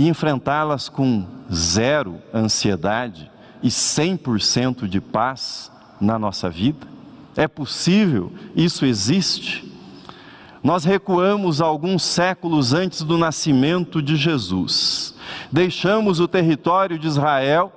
e 0.00 0.08
enfrentá-las 0.08 0.88
com 0.88 1.26
zero 1.52 2.16
ansiedade 2.32 3.30
e 3.62 3.68
100% 3.68 4.88
de 4.88 4.98
paz 4.98 5.70
na 6.00 6.18
nossa 6.18 6.48
vida? 6.48 6.86
É 7.36 7.46
possível? 7.46 8.32
Isso 8.56 8.86
existe? 8.86 9.70
Nós 10.64 10.84
recuamos 10.84 11.60
alguns 11.60 12.02
séculos 12.02 12.72
antes 12.72 13.02
do 13.02 13.18
nascimento 13.18 14.00
de 14.00 14.16
Jesus. 14.16 15.14
Deixamos 15.52 16.18
o 16.18 16.26
território 16.26 16.98
de 16.98 17.06
Israel 17.06 17.70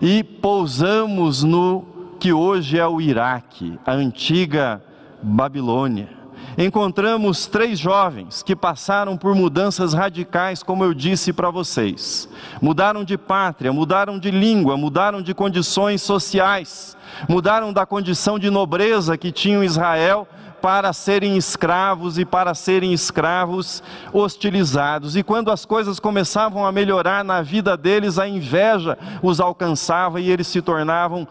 e 0.00 0.24
pousamos 0.24 1.42
no 1.42 2.16
que 2.18 2.32
hoje 2.32 2.78
é 2.78 2.86
o 2.86 2.98
Iraque, 2.98 3.78
a 3.84 3.92
antiga 3.92 4.82
Babilônia 5.22 6.21
encontramos 6.56 7.46
três 7.46 7.78
jovens 7.78 8.42
que 8.42 8.54
passaram 8.54 9.16
por 9.16 9.34
mudanças 9.34 9.94
radicais, 9.94 10.62
como 10.62 10.84
eu 10.84 10.92
disse 10.92 11.32
para 11.32 11.50
vocês. 11.50 12.28
Mudaram 12.60 13.04
de 13.04 13.16
pátria, 13.16 13.72
mudaram 13.72 14.18
de 14.18 14.30
língua, 14.30 14.76
mudaram 14.76 15.22
de 15.22 15.34
condições 15.34 16.02
sociais, 16.02 16.96
mudaram 17.28 17.72
da 17.72 17.86
condição 17.86 18.38
de 18.38 18.50
nobreza 18.50 19.16
que 19.16 19.32
tinham 19.32 19.64
Israel 19.64 20.26
para 20.60 20.92
serem 20.92 21.36
escravos 21.36 22.18
e 22.18 22.24
para 22.24 22.54
serem 22.54 22.92
escravos 22.92 23.82
hostilizados. 24.12 25.16
E 25.16 25.22
quando 25.22 25.50
as 25.50 25.64
coisas 25.64 25.98
começavam 25.98 26.64
a 26.64 26.70
melhorar 26.70 27.24
na 27.24 27.42
vida 27.42 27.76
deles, 27.76 28.16
a 28.18 28.28
inveja 28.28 28.96
os 29.20 29.40
alcançava 29.40 30.20
e 30.20 30.30
eles 30.30 30.46
se 30.46 30.62
tornavam 30.62 31.26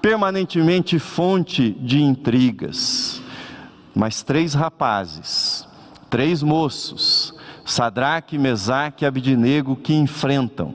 permanentemente 0.00 0.98
fonte 0.98 1.72
de 1.72 2.00
intrigas 2.00 3.19
mas 3.94 4.22
três 4.22 4.54
rapazes, 4.54 5.66
três 6.08 6.42
moços, 6.42 7.34
Sadraque, 7.64 8.38
Mesaque 8.38 9.04
e 9.04 9.06
Abidnego, 9.06 9.76
que 9.76 9.94
enfrentam 9.94 10.74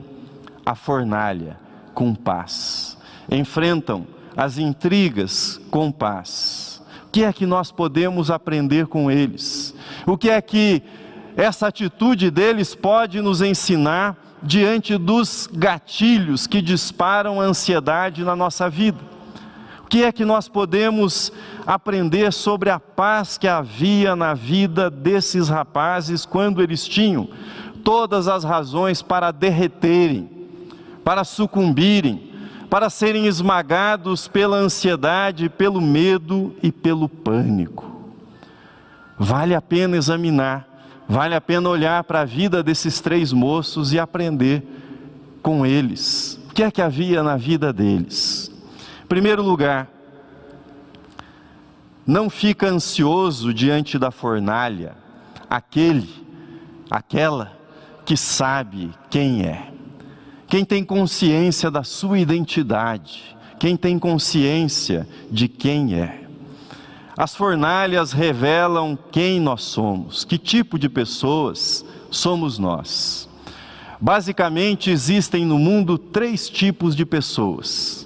a 0.64 0.74
fornalha 0.74 1.58
com 1.94 2.14
paz, 2.14 2.96
enfrentam 3.30 4.06
as 4.36 4.58
intrigas 4.58 5.60
com 5.70 5.90
paz. 5.90 6.82
O 7.06 7.10
que 7.10 7.24
é 7.24 7.32
que 7.32 7.46
nós 7.46 7.72
podemos 7.72 8.30
aprender 8.30 8.86
com 8.86 9.10
eles? 9.10 9.74
O 10.06 10.18
que 10.18 10.28
é 10.28 10.40
que 10.42 10.82
essa 11.36 11.68
atitude 11.68 12.30
deles 12.30 12.74
pode 12.74 13.20
nos 13.20 13.40
ensinar 13.40 14.16
diante 14.42 14.96
dos 14.98 15.48
gatilhos 15.52 16.46
que 16.46 16.60
disparam 16.60 17.40
a 17.40 17.44
ansiedade 17.44 18.22
na 18.22 18.36
nossa 18.36 18.68
vida? 18.68 19.15
O 19.86 19.88
que 19.88 20.02
é 20.02 20.10
que 20.10 20.24
nós 20.24 20.48
podemos 20.48 21.30
aprender 21.64 22.32
sobre 22.32 22.70
a 22.70 22.80
paz 22.80 23.38
que 23.38 23.46
havia 23.46 24.16
na 24.16 24.34
vida 24.34 24.90
desses 24.90 25.48
rapazes 25.48 26.26
quando 26.26 26.60
eles 26.60 26.88
tinham 26.88 27.28
todas 27.84 28.26
as 28.26 28.42
razões 28.42 29.00
para 29.00 29.30
derreterem, 29.30 30.28
para 31.04 31.22
sucumbirem, 31.22 32.32
para 32.68 32.90
serem 32.90 33.26
esmagados 33.26 34.26
pela 34.26 34.56
ansiedade, 34.56 35.48
pelo 35.48 35.80
medo 35.80 36.52
e 36.60 36.72
pelo 36.72 37.08
pânico. 37.08 37.88
Vale 39.16 39.54
a 39.54 39.62
pena 39.62 39.96
examinar, 39.96 40.66
vale 41.08 41.36
a 41.36 41.40
pena 41.40 41.68
olhar 41.68 42.02
para 42.02 42.22
a 42.22 42.24
vida 42.24 42.60
desses 42.60 43.00
três 43.00 43.32
moços 43.32 43.92
e 43.92 44.00
aprender 44.00 44.64
com 45.40 45.64
eles. 45.64 46.40
O 46.50 46.54
que 46.54 46.64
é 46.64 46.72
que 46.72 46.82
havia 46.82 47.22
na 47.22 47.36
vida 47.36 47.72
deles? 47.72 48.45
Primeiro 49.08 49.40
lugar, 49.40 49.88
não 52.04 52.28
fica 52.28 52.68
ansioso 52.68 53.54
diante 53.54 53.98
da 53.98 54.10
fornalha 54.10 54.96
aquele, 55.48 56.08
aquela 56.90 57.56
que 58.04 58.16
sabe 58.16 58.90
quem 59.08 59.42
é. 59.42 59.72
Quem 60.48 60.64
tem 60.64 60.84
consciência 60.84 61.70
da 61.70 61.84
sua 61.84 62.18
identidade, 62.18 63.36
quem 63.60 63.76
tem 63.76 63.96
consciência 63.96 65.06
de 65.30 65.46
quem 65.46 65.94
é. 65.94 66.24
As 67.16 67.34
fornalhas 67.34 68.12
revelam 68.12 68.98
quem 69.12 69.40
nós 69.40 69.62
somos, 69.62 70.24
que 70.24 70.36
tipo 70.36 70.78
de 70.78 70.88
pessoas 70.88 71.84
somos 72.10 72.58
nós. 72.58 73.28
Basicamente, 74.00 74.90
existem 74.90 75.44
no 75.44 75.58
mundo 75.58 75.96
três 75.96 76.48
tipos 76.48 76.94
de 76.94 77.06
pessoas 77.06 78.05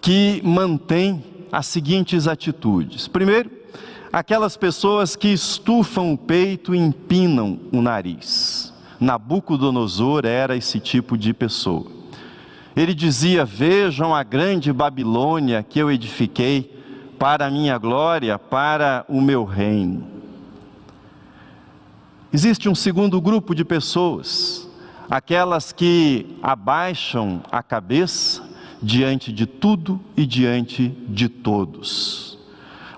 que 0.00 0.40
mantêm 0.44 1.24
as 1.50 1.66
seguintes 1.66 2.26
atitudes. 2.26 3.08
Primeiro, 3.08 3.50
aquelas 4.12 4.56
pessoas 4.56 5.16
que 5.16 5.28
estufam 5.28 6.12
o 6.12 6.18
peito 6.18 6.74
e 6.74 6.78
empinam 6.78 7.58
o 7.72 7.80
nariz. 7.80 8.72
Nabucodonosor 9.00 10.24
era 10.24 10.56
esse 10.56 10.80
tipo 10.80 11.16
de 11.16 11.34
pessoa. 11.34 11.86
Ele 12.74 12.94
dizia: 12.94 13.44
Vejam 13.44 14.14
a 14.14 14.22
grande 14.22 14.72
Babilônia 14.72 15.62
que 15.62 15.78
eu 15.78 15.90
edifiquei 15.90 16.74
para 17.18 17.46
a 17.46 17.50
minha 17.50 17.78
glória, 17.78 18.38
para 18.38 19.04
o 19.08 19.20
meu 19.20 19.44
reino. 19.44 20.06
Existe 22.32 22.68
um 22.68 22.74
segundo 22.74 23.20
grupo 23.20 23.54
de 23.54 23.64
pessoas, 23.64 24.68
aquelas 25.08 25.72
que 25.72 26.36
abaixam 26.42 27.40
a 27.50 27.62
cabeça 27.62 28.42
diante 28.86 29.32
de 29.32 29.46
tudo 29.46 30.00
e 30.16 30.24
diante 30.24 30.96
de 31.08 31.28
todos, 31.28 32.38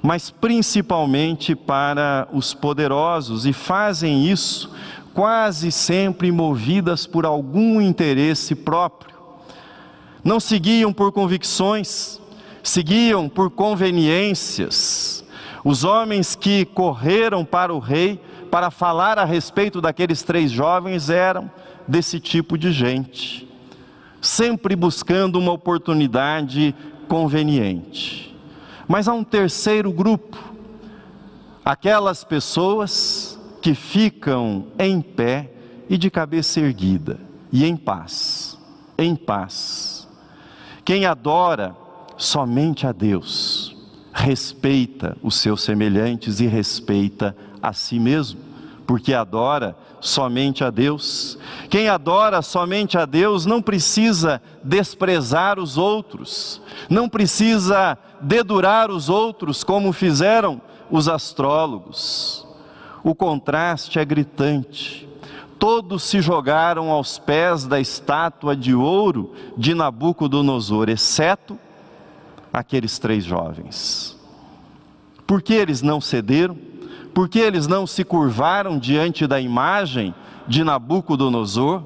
mas 0.03 0.29
principalmente 0.29 1.57
para 1.57 2.29
os 2.31 2.53
poderosos, 2.53 3.47
e 3.47 3.55
fazem 3.55 4.31
isso 4.31 4.71
quase 5.15 5.73
sempre 5.73 6.31
movidas 6.31 7.07
por 7.07 7.25
algum 7.25 7.81
interesse 7.81 8.55
próprio. 8.55 9.17
Não 10.23 10.39
seguiam 10.39 10.93
por 10.93 11.11
convicções, 11.11 12.21
seguiam 12.63 13.27
por 13.27 13.51
conveniências. 13.51 15.25
Os 15.65 15.85
homens 15.85 16.37
que 16.37 16.67
correram 16.67 17.47
para 17.47 17.73
o 17.73 17.79
rei 17.79 18.21
para 18.51 18.71
falar 18.71 19.19
a 19.19 19.25
respeito 19.25 19.81
daqueles 19.81 20.23
três 20.23 20.51
jovens 20.51 21.09
eram 21.09 21.51
desse 21.89 22.21
tipo 22.21 22.59
de 22.59 22.73
gente, 22.73 23.48
sempre 24.21 24.75
buscando 24.75 25.39
uma 25.39 25.53
oportunidade 25.53 26.75
conveniente. 27.09 28.37
Mas 28.87 29.09
há 29.09 29.13
um 29.13 29.25
terceiro 29.25 29.93
grupo, 29.93 30.39
aquelas 31.65 32.25
pessoas 32.25 33.39
que 33.61 33.75
ficam 33.75 34.67
em 34.79 35.01
pé 35.01 35.51
e 35.89 35.97
de 35.99 36.11
cabeça 36.11 36.61
erguida, 36.61 37.19
e 37.53 37.65
em 37.65 37.77
paz, 37.77 38.59
em 38.97 39.15
paz. 39.15 40.09
Quem 40.85 41.07
adora 41.07 41.77
somente 42.17 42.87
a 42.87 42.93
Deus, 42.93 43.77
respeita 44.13 45.17
os 45.23 45.37
seus 45.37 45.63
semelhantes 45.63 46.41
e 46.41 46.47
respeita 46.47 47.37
a 47.63 47.73
si 47.73 47.99
mesmo, 47.99 48.41
porque 48.89 49.15
adora 49.15 49.77
somente 50.01 50.65
a 50.65 50.71
Deus. 50.71 51.39
Quem 51.71 51.89
adora 51.89 52.43
somente 52.43 52.99
a 52.99 53.07
Deus 53.07 53.47
não 53.47 53.63
precisa 53.63 54.43
desprezar 54.65 55.61
os 55.61 55.79
outros, 55.79 56.61
não 56.91 57.09
precisa 57.09 57.97
dedurar 58.21 58.91
os 58.91 59.09
outros 59.09 59.63
como 59.63 59.93
fizeram 59.93 60.61
os 60.91 61.09
astrólogos 61.09 62.49
o 63.03 63.15
contraste 63.15 63.99
é 63.99 64.05
gritante. 64.05 65.09
Todos 65.59 66.05
se 66.05 66.21
jogaram 66.21 66.91
aos 66.91 67.19
pés 67.19 67.65
da 67.65 67.81
estátua 67.81 68.55
de 68.55 68.75
ouro 68.75 69.33
de 69.57 69.75
Nabucodonosor, 69.75 70.89
exceto 70.89 71.59
aqueles 72.53 72.99
três 72.99 73.25
jovens. 73.25 74.17
Por 75.27 75.43
que 75.43 75.55
eles 75.55 75.83
não 75.83 76.01
cederam? 76.01 76.57
Por 77.19 77.29
que 77.29 77.41
eles 77.41 77.67
não 77.67 77.85
se 77.85 78.05
curvaram 78.05 78.79
diante 78.79 79.27
da 79.27 79.41
imagem 79.41 80.15
de 80.47 80.63
Nabucodonosor? 80.63 81.83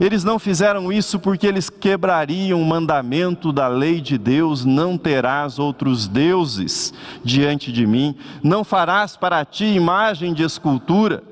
Eles 0.00 0.24
não 0.24 0.38
fizeram 0.38 0.90
isso 0.90 1.20
porque 1.20 1.46
eles 1.46 1.68
quebrariam 1.68 2.58
o 2.58 2.64
mandamento 2.64 3.52
da 3.52 3.68
lei 3.68 4.00
de 4.00 4.16
Deus: 4.16 4.64
não 4.64 4.96
terás 4.96 5.58
outros 5.58 6.08
deuses 6.08 6.94
diante 7.22 7.70
de 7.70 7.86
mim, 7.86 8.16
não 8.42 8.64
farás 8.64 9.14
para 9.14 9.44
ti 9.44 9.66
imagem 9.66 10.32
de 10.32 10.42
escultura, 10.42 11.22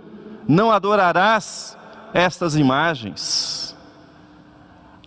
não 0.47 0.71
adorarás 0.71 1.79
estas 2.13 2.57
imagens. 2.57 3.75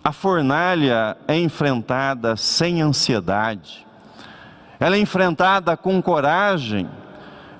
A 0.02 0.10
fornalha 0.10 1.16
é 1.28 1.38
enfrentada 1.38 2.34
sem 2.34 2.82
ansiedade, 2.82 3.86
ela 4.80 4.96
é 4.96 4.98
enfrentada 4.98 5.76
com 5.76 6.02
coragem, 6.02 6.88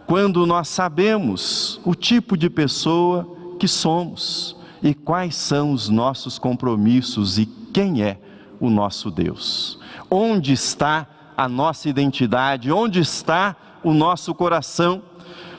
quando 0.06 0.46
nós 0.46 0.68
sabemos 0.68 1.80
o 1.84 1.94
tipo 1.94 2.36
de 2.36 2.50
pessoa 2.50 3.28
que 3.58 3.66
somos 3.66 4.56
e 4.82 4.92
quais 4.94 5.34
são 5.34 5.72
os 5.72 5.88
nossos 5.88 6.38
compromissos 6.38 7.38
e 7.38 7.46
quem 7.72 8.02
é 8.02 8.18
o 8.60 8.68
nosso 8.68 9.10
Deus. 9.10 9.78
Onde 10.10 10.52
está 10.52 11.06
a 11.36 11.48
nossa 11.48 11.88
identidade? 11.88 12.70
Onde 12.70 13.00
está 13.00 13.56
o 13.82 13.92
nosso 13.92 14.34
coração? 14.34 15.02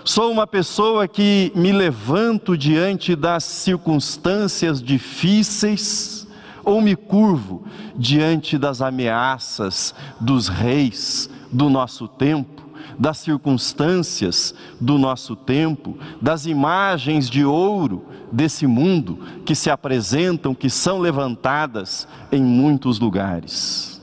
Sou 0.04 0.32
uma 0.32 0.46
pessoa 0.46 1.08
que 1.08 1.52
me 1.56 1.72
levanto 1.72 2.56
diante 2.56 3.16
das 3.16 3.44
circunstâncias 3.44 4.82
difíceis 4.82 6.28
ou 6.64 6.80
me 6.80 6.96
curvo 6.96 7.66
diante 7.96 8.58
das 8.58 8.82
ameaças 8.82 9.96
dos 10.20 10.48
reis 10.48 11.30
do 11.52 11.70
nosso 11.70 12.08
tempo? 12.08 12.65
Das 12.98 13.18
circunstâncias 13.18 14.54
do 14.80 14.98
nosso 14.98 15.36
tempo, 15.36 15.98
das 16.22 16.46
imagens 16.46 17.30
de 17.30 17.44
ouro 17.44 18.06
desse 18.32 18.68
mundo 18.68 19.20
que 19.46 19.56
se 19.56 19.70
apresentam, 19.70 20.54
que 20.54 20.70
são 20.70 21.00
levantadas 21.00 22.08
em 22.32 22.44
muitos 22.44 23.00
lugares. 23.00 24.02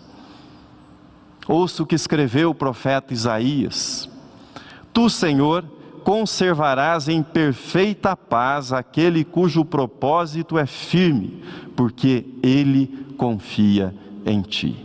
Ouça 1.47 1.83
o 1.83 1.87
que 1.87 1.95
escreveu 1.95 2.51
o 2.51 2.55
profeta 2.55 3.13
Isaías: 3.13 4.09
Tu, 4.93 5.11
Senhor, 5.11 5.65
conservarás 6.05 7.09
em 7.09 7.23
perfeita 7.23 8.17
paz 8.17 8.73
aquele 8.73 9.25
cujo 9.25 9.65
propósito 9.65 10.59
é 10.59 10.67
firme, 10.67 11.43
porque 11.77 12.27
ele 12.43 13.07
confia 13.17 13.95
em 14.25 14.43
ti. 14.43 14.85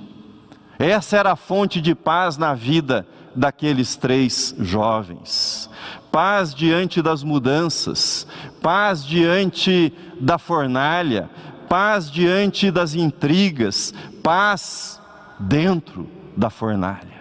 Essa 0.80 1.18
era 1.18 1.32
a 1.32 1.36
fonte 1.36 1.82
de 1.82 1.96
paz 1.96 2.38
na 2.38 2.54
vida 2.54 3.08
daqueles 3.38 3.96
três 3.96 4.56
jovens. 4.60 5.70
Paz 6.12 6.54
diante 6.54 7.02
das 7.02 7.24
mudanças, 7.24 8.26
paz 8.62 9.06
diante 9.06 9.94
da 10.20 10.40
fornalha, 10.40 11.30
paz 11.70 12.10
diante 12.10 12.72
das 12.72 12.96
intrigas, 12.96 13.94
paz 14.24 15.00
dentro 15.38 16.08
da 16.36 16.50
fornalha. 16.50 17.18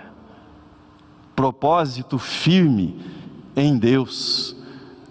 Propósito 1.35 2.19
firme 2.19 2.99
em 3.55 3.77
Deus 3.77 4.57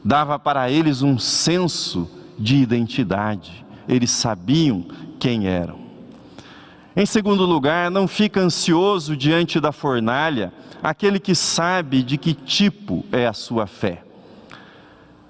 dava 0.04 0.40
para 0.40 0.70
eles 0.70 1.02
um 1.02 1.20
senso 1.20 2.10
de 2.38 2.58
identidade, 2.58 3.66
eles 3.88 4.10
sabiam 4.12 4.86
quem 5.20 5.48
eram. 5.48 5.86
Em 6.96 7.06
segundo 7.06 7.46
lugar, 7.46 7.92
não 7.92 8.08
fica 8.08 8.40
ansioso 8.40 9.18
diante 9.18 9.60
da 9.60 9.72
fornalha 9.72 10.54
aquele 10.86 11.20
que 11.20 11.34
sabe 11.34 12.04
de 12.04 12.16
que 12.16 12.32
tipo 12.36 13.04
é 13.12 13.26
a 13.26 13.34
sua 13.34 13.66
fé. 13.66 14.04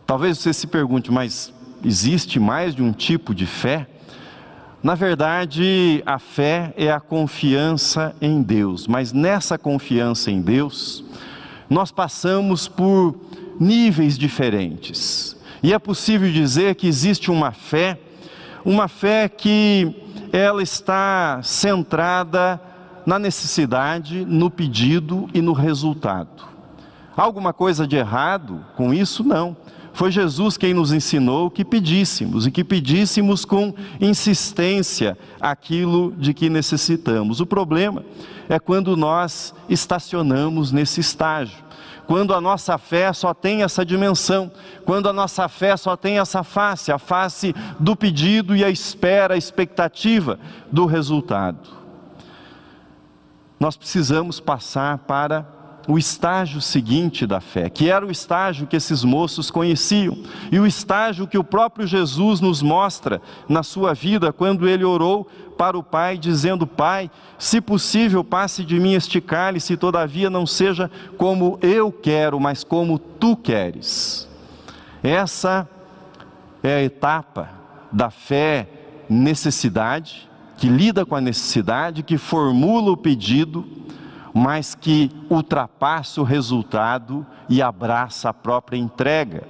Talvez 0.06 0.38
você 0.38 0.52
se 0.52 0.68
pergunte, 0.68 1.10
mas 1.10 1.54
existe 1.84 2.42
mais 2.42 2.76
de 2.76 2.84
um 2.84 2.92
tipo 2.92 3.34
de 3.34 3.46
fé? 3.46 3.88
Na 4.84 4.96
verdade, 4.96 6.04
a 6.06 6.20
fé 6.20 6.74
é 6.76 6.92
a 6.92 7.00
confiança 7.00 8.14
em 8.22 8.42
Deus, 8.42 8.86
mas 8.86 9.14
nessa 9.14 9.58
confiança 9.58 10.30
em 10.30 10.42
Deus, 10.42 11.06
nós 11.70 11.90
passamos 11.90 12.68
por 12.68 13.16
níveis 13.58 14.18
diferentes. 14.18 15.38
E 15.64 15.74
é 15.74 15.80
possível 15.80 16.30
dizer 16.30 16.76
que 16.76 16.86
existe 16.86 17.32
uma 17.32 17.54
fé, 17.54 17.98
uma 18.66 18.90
fé 18.90 19.30
que 19.30 19.96
ela 20.34 20.62
está 20.62 21.40
centrada 21.42 22.60
na 23.06 23.20
necessidade, 23.20 24.26
no 24.26 24.50
pedido 24.50 25.30
e 25.34 25.42
no 25.42 25.54
resultado. 25.54 26.44
Alguma 27.16 27.54
coisa 27.54 27.88
de 27.88 27.96
errado 27.96 28.66
com 28.76 28.94
isso? 28.94 29.24
Não. 29.24 29.56
Foi 29.94 30.12
Jesus 30.12 30.58
quem 30.58 30.74
nos 30.74 30.92
ensinou 30.92 31.50
que 31.50 31.64
pedíssemos 31.64 32.46
e 32.46 32.52
que 32.52 32.66
pedíssemos 32.66 33.46
com 33.46 33.74
insistência 34.02 35.18
aquilo 35.40 36.14
de 36.18 36.34
que 36.34 36.50
necessitamos. 36.50 37.40
O 37.40 37.46
problema 37.46 38.04
é 38.50 38.60
quando 38.60 38.98
nós 38.98 39.54
estacionamos 39.70 40.74
nesse 40.74 41.00
estágio 41.00 41.66
quando 42.06 42.34
a 42.34 42.42
nossa 42.42 42.78
fé 42.78 43.12
só 43.14 43.34
tem 43.34 43.64
essa 43.64 43.86
dimensão, 43.86 44.52
quando 44.86 45.10
a 45.10 45.14
nossa 45.14 45.48
fé 45.48 45.76
só 45.76 45.96
tem 45.98 46.20
essa 46.20 46.44
face, 46.44 46.92
a 46.92 47.00
face 47.00 47.56
do 47.80 47.96
pedido 47.96 48.56
e 48.56 48.64
a 48.64 48.70
espera, 48.70 49.34
a 49.34 49.38
expectativa 49.38 50.40
do 50.72 50.86
resultado. 50.86 51.85
Nós 53.60 53.78
precisamos 53.78 54.40
passar 54.40 55.00
para 55.00 55.46
o 55.88 55.98
estágio 55.98 56.60
seguinte 56.60 57.28
da 57.28 57.40
fé, 57.40 57.70
que 57.70 57.90
era 57.90 58.06
o 58.06 58.12
estágio 58.12 58.66
que 58.66 58.76
esses 58.76 59.04
moços 59.04 59.52
conheciam, 59.52 60.18
e 60.52 60.60
o 60.60 60.66
estágio 60.66 61.28
que 61.28 61.38
o 61.38 61.44
próprio 61.44 61.86
Jesus 61.86 62.42
nos 62.42 62.62
mostra 62.62 63.22
na 63.48 63.62
sua 63.62 63.94
vida, 63.94 64.34
quando 64.34 64.68
ele 64.68 64.84
orou 64.84 65.28
para 65.58 65.78
o 65.78 65.84
Pai, 65.84 66.18
dizendo: 66.18 66.66
Pai, 66.66 67.10
se 67.38 67.62
possível, 67.62 68.24
passe 68.24 68.64
de 68.64 68.80
mim 68.80 68.94
este 68.94 69.22
cálice, 69.22 69.78
todavia 69.78 70.30
não 70.30 70.46
seja 70.46 70.90
como 71.18 71.60
eu 71.62 71.92
quero, 71.92 72.40
mas 72.40 72.64
como 72.64 72.98
tu 72.98 73.36
queres. 73.36 74.28
Essa 75.04 75.70
é 76.64 76.78
a 76.78 76.84
etapa 76.84 77.50
da 77.92 78.10
fé 78.10 78.68
necessidade, 79.08 80.28
que 80.58 80.68
lida 80.68 81.06
com 81.06 81.16
a 81.16 81.22
necessidade, 81.22 82.04
que 82.04 82.18
formula 82.18 82.92
o 82.92 82.98
pedido 82.98 83.66
mas 84.38 84.76
que 84.76 85.10
ultrapassa 85.30 86.20
o 86.20 86.26
resultado 86.26 87.26
e 87.48 87.62
abraça 87.62 88.28
a 88.28 88.34
própria 88.34 88.78
entrega. 88.78 89.48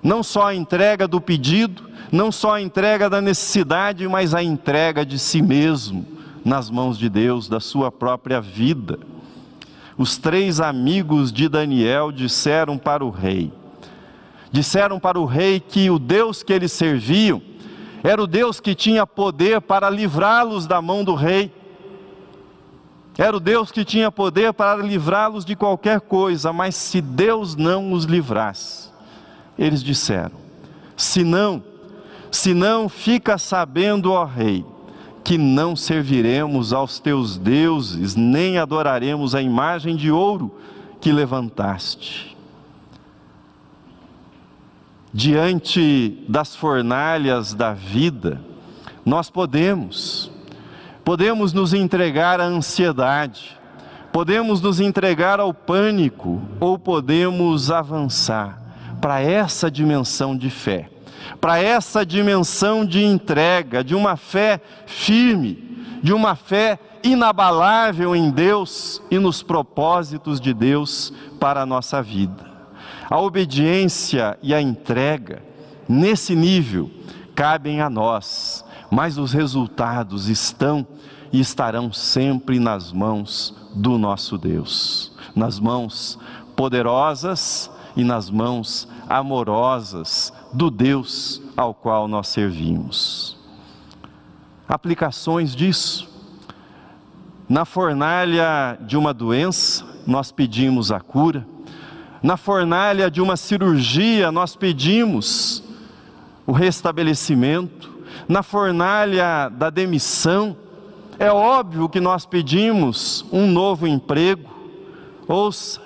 Não 0.00 0.22
só 0.22 0.46
a 0.46 0.54
entrega 0.54 1.08
do 1.08 1.20
pedido, 1.20 1.90
não 2.12 2.30
só 2.30 2.54
a 2.54 2.60
entrega 2.60 3.10
da 3.10 3.20
necessidade, 3.20 4.06
mas 4.06 4.34
a 4.34 4.40
entrega 4.40 5.04
de 5.04 5.18
si 5.18 5.42
mesmo 5.42 6.06
nas 6.44 6.70
mãos 6.70 6.96
de 6.96 7.08
Deus, 7.08 7.48
da 7.48 7.58
sua 7.58 7.90
própria 7.90 8.40
vida. 8.40 9.00
Os 9.96 10.16
três 10.16 10.60
amigos 10.60 11.32
de 11.32 11.48
Daniel 11.48 12.12
disseram 12.12 12.78
para 12.78 13.04
o 13.04 13.10
rei: 13.10 13.52
disseram 14.52 15.00
para 15.00 15.18
o 15.18 15.24
rei 15.24 15.58
que 15.58 15.90
o 15.90 15.98
Deus 15.98 16.44
que 16.44 16.52
eles 16.52 16.70
serviam 16.70 17.42
era 18.02 18.22
o 18.22 18.26
Deus 18.26 18.60
que 18.60 18.74
tinha 18.74 19.06
poder 19.06 19.60
para 19.60 19.90
livrá-los 19.90 20.66
da 20.66 20.80
mão 20.80 21.02
do 21.02 21.14
rei. 21.14 21.52
Era 23.16 23.36
o 23.36 23.40
Deus 23.40 23.72
que 23.72 23.84
tinha 23.84 24.12
poder 24.12 24.52
para 24.52 24.80
livrá-los 24.80 25.44
de 25.44 25.56
qualquer 25.56 26.00
coisa, 26.00 26.52
mas 26.52 26.76
se 26.76 27.00
Deus 27.00 27.56
não 27.56 27.92
os 27.92 28.04
livrasse, 28.04 28.90
eles 29.58 29.82
disseram: 29.82 30.36
se 30.96 31.24
não, 31.24 31.62
se 32.30 32.54
não, 32.54 32.88
fica 32.88 33.36
sabendo, 33.36 34.12
ó 34.12 34.24
Rei, 34.24 34.64
que 35.24 35.36
não 35.36 35.74
serviremos 35.74 36.72
aos 36.72 37.00
teus 37.00 37.36
deuses, 37.36 38.14
nem 38.14 38.56
adoraremos 38.56 39.34
a 39.34 39.42
imagem 39.42 39.96
de 39.96 40.12
ouro 40.12 40.54
que 41.00 41.10
levantaste. 41.10 42.37
Diante 45.12 46.22
das 46.28 46.54
fornalhas 46.54 47.54
da 47.54 47.72
vida, 47.72 48.40
nós 49.04 49.30
podemos 49.30 50.30
podemos 51.02 51.54
nos 51.54 51.72
entregar 51.72 52.38
à 52.38 52.44
ansiedade, 52.44 53.58
podemos 54.12 54.60
nos 54.60 54.78
entregar 54.78 55.40
ao 55.40 55.54
pânico, 55.54 56.42
ou 56.60 56.78
podemos 56.78 57.70
avançar 57.70 58.60
para 59.00 59.18
essa 59.18 59.70
dimensão 59.70 60.36
de 60.36 60.50
fé, 60.50 60.90
para 61.40 61.58
essa 61.58 62.04
dimensão 62.04 62.84
de 62.84 63.02
entrega, 63.02 63.82
de 63.82 63.94
uma 63.94 64.18
fé 64.18 64.60
firme, 64.84 65.98
de 66.02 66.12
uma 66.12 66.34
fé 66.34 66.78
inabalável 67.02 68.14
em 68.14 68.30
Deus 68.30 69.00
e 69.10 69.18
nos 69.18 69.42
propósitos 69.42 70.38
de 70.38 70.52
Deus 70.52 71.10
para 71.40 71.62
a 71.62 71.66
nossa 71.66 72.02
vida. 72.02 72.47
A 73.10 73.20
obediência 73.20 74.38
e 74.42 74.52
a 74.52 74.60
entrega, 74.60 75.42
nesse 75.88 76.34
nível, 76.34 76.90
cabem 77.34 77.80
a 77.80 77.88
nós, 77.88 78.64
mas 78.90 79.16
os 79.16 79.32
resultados 79.32 80.28
estão 80.28 80.86
e 81.32 81.40
estarão 81.40 81.92
sempre 81.92 82.58
nas 82.58 82.92
mãos 82.92 83.54
do 83.74 83.96
nosso 83.96 84.36
Deus, 84.36 85.12
nas 85.34 85.58
mãos 85.58 86.18
poderosas 86.56 87.70
e 87.96 88.04
nas 88.04 88.28
mãos 88.30 88.88
amorosas 89.08 90.32
do 90.52 90.70
Deus 90.70 91.40
ao 91.56 91.72
qual 91.72 92.08
nós 92.08 92.28
servimos. 92.28 93.38
Aplicações 94.68 95.54
disso. 95.56 96.08
Na 97.48 97.64
fornalha 97.64 98.78
de 98.82 98.96
uma 98.96 99.14
doença, 99.14 99.84
nós 100.06 100.30
pedimos 100.30 100.92
a 100.92 101.00
cura. 101.00 101.46
Na 102.22 102.36
fornalha 102.36 103.10
de 103.10 103.20
uma 103.20 103.36
cirurgia, 103.36 104.32
nós 104.32 104.56
pedimos 104.56 105.62
o 106.46 106.52
restabelecimento. 106.52 107.90
Na 108.28 108.42
fornalha 108.42 109.48
da 109.48 109.70
demissão, 109.70 110.56
é 111.18 111.30
óbvio 111.30 111.88
que 111.88 112.00
nós 112.00 112.26
pedimos 112.26 113.24
um 113.32 113.46
novo 113.46 113.86
emprego. 113.86 114.48
Ouça, 115.26 115.80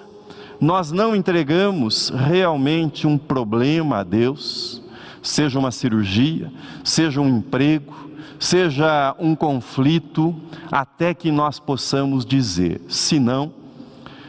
nós 0.60 0.92
não 0.92 1.14
entregamos 1.16 2.10
realmente 2.10 3.06
um 3.06 3.18
problema 3.18 3.98
a 3.98 4.02
Deus, 4.04 4.82
seja 5.22 5.58
uma 5.58 5.70
cirurgia, 5.70 6.52
seja 6.84 7.20
um 7.20 7.38
emprego, 7.38 7.94
seja 8.38 9.14
um 9.18 9.34
conflito, 9.34 10.34
até 10.70 11.12
que 11.12 11.30
nós 11.30 11.58
possamos 11.58 12.24
dizer: 12.24 12.80
se 12.88 13.18
não, 13.18 13.52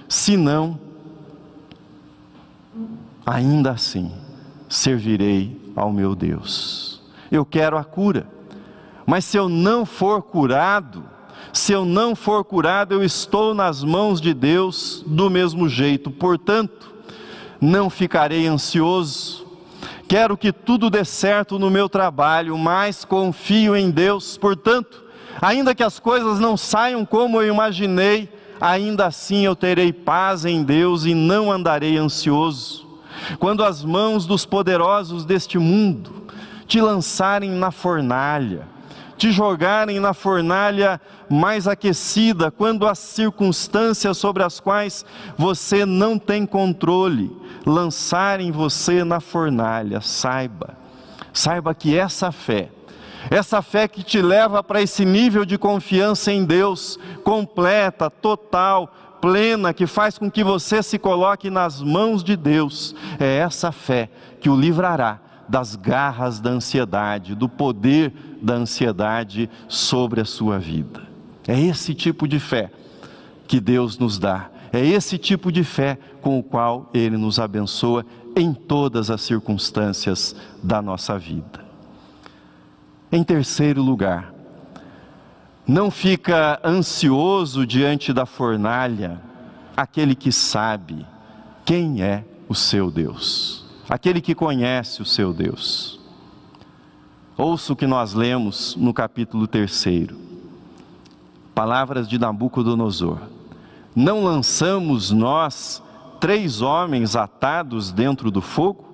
se 0.10 0.36
não, 0.36 0.80
ainda 3.26 3.72
assim 3.72 4.12
servirei 4.70 5.60
ao 5.76 5.92
meu 5.92 6.16
Deus. 6.16 7.02
Eu 7.32 7.46
quero 7.46 7.78
a 7.78 7.84
cura. 7.84 8.28
Mas 9.06 9.26
se 9.26 9.38
eu 9.38 9.50
não 9.50 9.86
for 9.86 10.22
curado, 10.22 11.04
se 11.52 11.74
eu 11.74 11.86
não 11.86 12.16
for 12.16 12.44
curado, 12.44 12.94
eu 12.94 13.04
estou 13.04 13.54
nas 13.54 13.84
mãos 13.84 14.20
de 14.22 14.34
Deus 14.34 15.04
do 15.06 15.30
mesmo 15.30 15.68
jeito. 15.68 16.10
Portanto, 16.10 16.94
não 17.60 17.90
ficarei 17.90 18.48
ansioso. 18.48 19.46
Quero 20.08 20.38
que 20.38 20.52
tudo 20.52 20.90
dê 20.90 21.04
certo 21.04 21.58
no 21.58 21.70
meu 21.70 21.90
trabalho, 21.90 22.58
mas 22.58 23.06
confio 23.06 23.76
em 23.76 23.90
Deus. 23.90 24.38
Portanto, 24.38 25.04
ainda 25.42 25.74
que 25.74 25.84
as 25.84 26.00
coisas 26.00 26.40
não 26.40 26.56
saiam 26.56 27.06
como 27.06 27.42
eu 27.42 27.54
imaginei, 27.54 28.30
ainda 28.60 29.06
assim 29.06 29.46
eu 29.46 29.56
terei 29.56 29.92
paz 29.92 30.46
em 30.46 30.64
Deus 30.64 31.06
e 31.06 31.14
não 31.14 31.52
andarei 31.52 31.98
ansioso. 31.98 32.83
Quando 33.40 33.64
as 33.64 33.84
mãos 33.84 34.26
dos 34.26 34.46
poderosos 34.46 35.26
deste 35.26 35.58
mundo 35.58 36.24
te 36.68 36.82
lançarem 36.82 37.52
na 37.52 37.72
fornalha, 37.72 38.68
te 39.18 39.32
jogarem 39.32 40.00
na 40.00 40.14
fornalha 40.14 41.00
mais 41.30 41.68
aquecida, 41.68 42.52
quando 42.52 42.88
as 42.88 43.00
circunstâncias 43.00 44.18
sobre 44.18 44.44
as 44.44 44.60
quais 44.60 45.06
você 45.38 45.86
não 45.86 46.18
tem 46.18 46.46
controle 46.46 47.36
lançarem 47.66 48.52
você 48.52 49.04
na 49.04 49.20
fornalha, 49.20 50.02
saiba, 50.02 50.76
saiba 51.32 51.74
que 51.74 51.98
essa 51.98 52.32
fé, 52.32 52.70
essa 53.30 53.62
fé 53.62 53.88
que 53.88 54.04
te 54.04 54.22
leva 54.22 54.62
para 54.62 54.82
esse 54.82 55.06
nível 55.06 55.46
de 55.46 55.58
confiança 55.58 56.32
em 56.32 56.44
Deus, 56.44 57.00
completa, 57.24 58.10
total, 58.10 58.94
plena, 59.24 59.74
que 59.74 59.88
faz 59.88 60.18
com 60.18 60.30
que 60.30 60.44
você 60.44 60.84
se 60.84 61.00
coloque 61.00 61.50
nas 61.50 61.82
mãos 61.82 62.22
de 62.22 62.36
Deus, 62.36 62.94
é 63.18 63.38
essa 63.38 63.72
fé 63.72 64.10
que 64.42 64.50
o 64.50 64.56
livrará 64.56 65.18
das 65.48 65.78
garras 65.78 66.42
da 66.42 66.50
ansiedade, 66.50 67.34
do 67.34 67.48
poder 67.48 68.14
da 68.42 68.56
ansiedade 68.56 69.50
sobre 69.70 70.20
a 70.20 70.26
sua 70.26 70.60
vida. 70.60 71.04
É 71.48 71.58
esse 71.58 71.94
tipo 71.94 72.28
de 72.28 72.38
fé 72.38 72.70
que 73.48 73.62
Deus 73.62 73.98
nos 73.98 74.20
dá. 74.20 74.50
É 74.74 74.86
esse 74.86 75.18
tipo 75.18 75.54
de 75.54 75.64
fé 75.64 75.98
com 76.22 76.38
o 76.38 76.44
qual 76.44 76.90
Ele 76.94 77.16
nos 77.16 77.40
abençoa 77.40 78.06
em 78.36 78.54
todas 78.54 79.10
as 79.10 79.22
circunstâncias 79.22 80.36
da 80.62 80.82
nossa 80.82 81.18
vida. 81.18 81.64
Em 83.10 83.24
terceiro 83.24 83.82
lugar, 83.82 84.33
não 85.68 85.90
fica 85.90 86.60
ansioso 86.64 87.66
diante 87.66 88.12
da 88.12 88.26
fornalha 88.26 89.22
aquele 89.76 90.14
que 90.14 90.32
sabe 90.32 91.06
quem 91.66 92.04
é 92.04 92.24
o 92.50 92.54
seu 92.54 92.92
Deus, 92.92 93.66
aquele 93.90 94.22
que 94.22 94.36
conhece 94.36 95.02
o 95.02 95.06
seu 95.06 95.34
Deus. 95.34 96.00
Ouça 97.38 97.74
o 97.74 97.76
que 97.76 97.88
nós 97.88 98.14
lemos 98.14 98.76
no 98.76 98.94
capítulo 98.94 99.48
3. 99.48 99.86
Palavras 101.56 102.08
de 102.08 102.20
Nabucodonosor. 102.20 103.18
Não 103.96 104.24
lançamos 104.24 105.12
nós 105.12 105.82
três 106.20 106.62
homens 106.62 107.16
atados 107.16 107.92
dentro 107.92 108.30
do 108.30 108.42
fogo? 108.42 108.86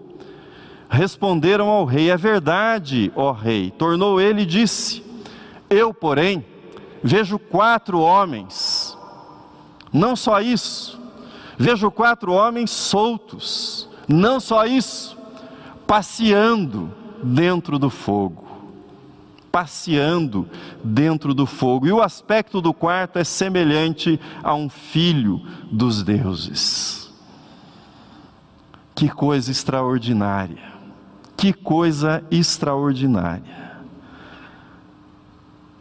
Responderam 0.89 1.67
ao 1.67 1.84
rei: 1.84 2.10
É 2.10 2.17
verdade, 2.17 3.12
ó 3.15 3.32
rei. 3.32 3.71
Tornou 3.71 4.21
ele 4.21 4.43
e 4.43 4.45
disse: 4.45 5.03
Eu, 5.69 5.93
porém, 5.93 6.45
vejo 7.03 7.39
quatro 7.39 7.99
homens. 7.99 8.97
Não 9.91 10.15
só 10.15 10.39
isso, 10.39 10.99
vejo 11.57 11.89
quatro 11.89 12.31
homens 12.31 12.71
soltos. 12.71 13.88
Não 14.07 14.39
só 14.39 14.65
isso, 14.65 15.17
passeando 15.85 16.91
dentro 17.23 17.77
do 17.77 17.89
fogo. 17.89 18.47
Passeando 19.51 20.47
dentro 20.83 21.33
do 21.33 21.45
fogo. 21.45 21.88
E 21.88 21.91
o 21.91 22.01
aspecto 22.01 22.62
do 22.62 22.73
quarto 22.73 23.17
é 23.17 23.23
semelhante 23.23 24.19
a 24.43 24.53
um 24.53 24.69
filho 24.69 25.41
dos 25.71 26.03
deuses. 26.03 27.12
Que 28.93 29.09
coisa 29.09 29.49
extraordinária. 29.49 30.73
Que 31.35 31.53
coisa 31.53 32.23
extraordinária. 32.29 33.58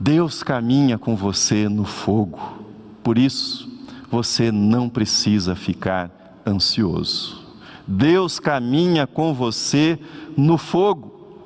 Deus 0.00 0.42
caminha 0.42 0.96
com 0.96 1.16
você 1.16 1.68
no 1.68 1.84
fogo. 1.84 2.64
Por 3.02 3.18
isso, 3.18 3.68
você 4.10 4.52
não 4.52 4.88
precisa 4.88 5.54
ficar 5.56 6.10
ansioso. 6.46 7.46
Deus 7.86 8.38
caminha 8.38 9.06
com 9.06 9.34
você 9.34 9.98
no 10.36 10.56
fogo. 10.56 11.40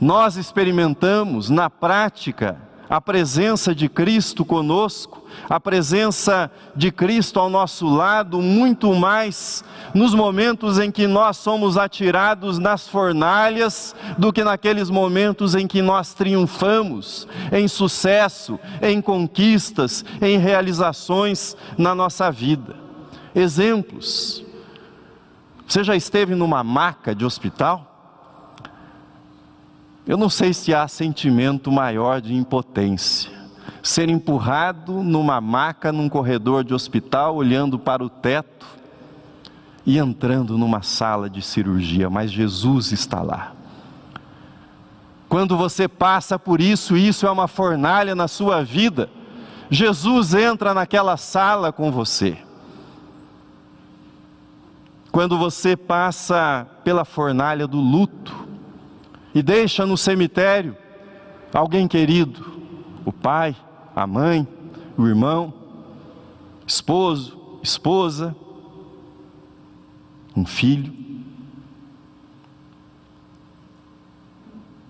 Nós 0.00 0.36
experimentamos 0.36 1.48
na 1.48 1.68
prática 1.70 2.58
a 2.88 3.00
presença 3.00 3.74
de 3.74 3.88
Cristo 3.88 4.44
conosco, 4.44 5.24
a 5.48 5.58
presença 5.58 6.50
de 6.76 6.90
Cristo 6.92 7.40
ao 7.40 7.48
nosso 7.48 7.86
lado, 7.86 8.40
muito 8.40 8.94
mais 8.94 9.64
nos 9.94 10.14
momentos 10.14 10.78
em 10.78 10.90
que 10.90 11.06
nós 11.06 11.36
somos 11.36 11.76
atirados 11.76 12.58
nas 12.58 12.86
fornalhas 12.86 13.94
do 14.18 14.32
que 14.32 14.44
naqueles 14.44 14.90
momentos 14.90 15.54
em 15.54 15.66
que 15.66 15.82
nós 15.82 16.14
triunfamos 16.14 17.26
em 17.52 17.66
sucesso, 17.68 18.58
em 18.82 19.00
conquistas, 19.00 20.04
em 20.20 20.38
realizações 20.38 21.56
na 21.78 21.94
nossa 21.94 22.30
vida. 22.30 22.76
Exemplos. 23.34 24.44
Você 25.66 25.82
já 25.82 25.96
esteve 25.96 26.34
numa 26.34 26.62
maca 26.62 27.14
de 27.14 27.24
hospital? 27.24 27.93
Eu 30.06 30.18
não 30.18 30.28
sei 30.28 30.52
se 30.52 30.74
há 30.74 30.86
sentimento 30.86 31.72
maior 31.72 32.20
de 32.20 32.34
impotência. 32.34 33.32
Ser 33.82 34.10
empurrado 34.10 35.02
numa 35.02 35.40
maca 35.40 35.90
num 35.90 36.08
corredor 36.08 36.62
de 36.62 36.74
hospital, 36.74 37.36
olhando 37.36 37.78
para 37.78 38.04
o 38.04 38.10
teto 38.10 38.66
e 39.86 39.98
entrando 39.98 40.58
numa 40.58 40.82
sala 40.82 41.28
de 41.28 41.40
cirurgia, 41.40 42.10
mas 42.10 42.30
Jesus 42.30 42.92
está 42.92 43.22
lá. 43.22 43.52
Quando 45.28 45.56
você 45.56 45.88
passa 45.88 46.38
por 46.38 46.60
isso, 46.60 46.96
isso 46.96 47.26
é 47.26 47.30
uma 47.30 47.48
fornalha 47.48 48.14
na 48.14 48.28
sua 48.28 48.62
vida. 48.62 49.08
Jesus 49.70 50.34
entra 50.34 50.74
naquela 50.74 51.16
sala 51.16 51.72
com 51.72 51.90
você. 51.90 52.36
Quando 55.10 55.38
você 55.38 55.76
passa 55.76 56.66
pela 56.84 57.04
fornalha 57.04 57.66
do 57.66 57.78
luto, 57.78 58.43
e 59.34 59.42
deixa 59.42 59.84
no 59.84 59.96
cemitério 59.96 60.76
alguém 61.52 61.88
querido, 61.88 62.52
o 63.04 63.12
pai, 63.12 63.56
a 63.94 64.06
mãe, 64.06 64.46
o 64.96 65.06
irmão, 65.06 65.52
esposo, 66.66 67.58
esposa, 67.62 68.34
um 70.36 70.44
filho. 70.44 70.92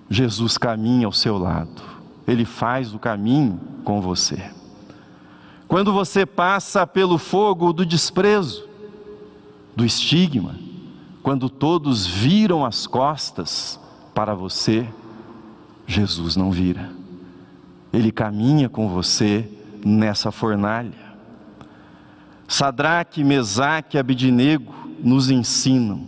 Jesus 0.09 0.57
caminha 0.59 1.07
ao 1.07 1.13
seu 1.13 1.39
lado, 1.39 1.83
ele 2.27 2.45
faz 2.45 2.95
o 2.95 2.99
caminho 2.99 3.59
com 3.85 4.01
você. 4.01 4.51
Quando 5.67 5.93
você 5.93 6.25
passa 6.25 6.87
pelo 6.87 7.19
fogo 7.19 7.73
do 7.73 7.85
desprezo, 7.85 8.69
do 9.75 9.85
estigma, 9.85 10.55
quando 11.23 11.49
todos 11.49 12.07
viram 12.07 12.65
as 12.65 12.87
costas, 12.87 13.81
para 14.15 14.35
você, 14.35 14.87
Jesus 15.87 16.37
não 16.37 16.51
vira. 16.51 16.91
Ele 17.93 18.11
caminha 18.13 18.69
com 18.69 18.89
você 18.89 19.49
nessa 19.85 20.31
fornalha. 20.31 21.05
Sadraque, 22.47 23.25
Mesaque 23.25 23.97
e 23.97 24.01
Abidinego 24.01 24.75
nos 25.03 25.31
ensinam 25.31 26.07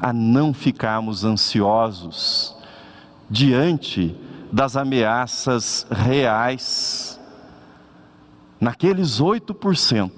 a 0.00 0.12
não 0.12 0.52
ficarmos 0.52 1.24
ansiosos 1.24 2.54
diante 3.28 4.14
das 4.52 4.76
ameaças 4.76 5.86
reais, 5.90 7.18
naqueles 8.60 9.20
8% 9.20 10.10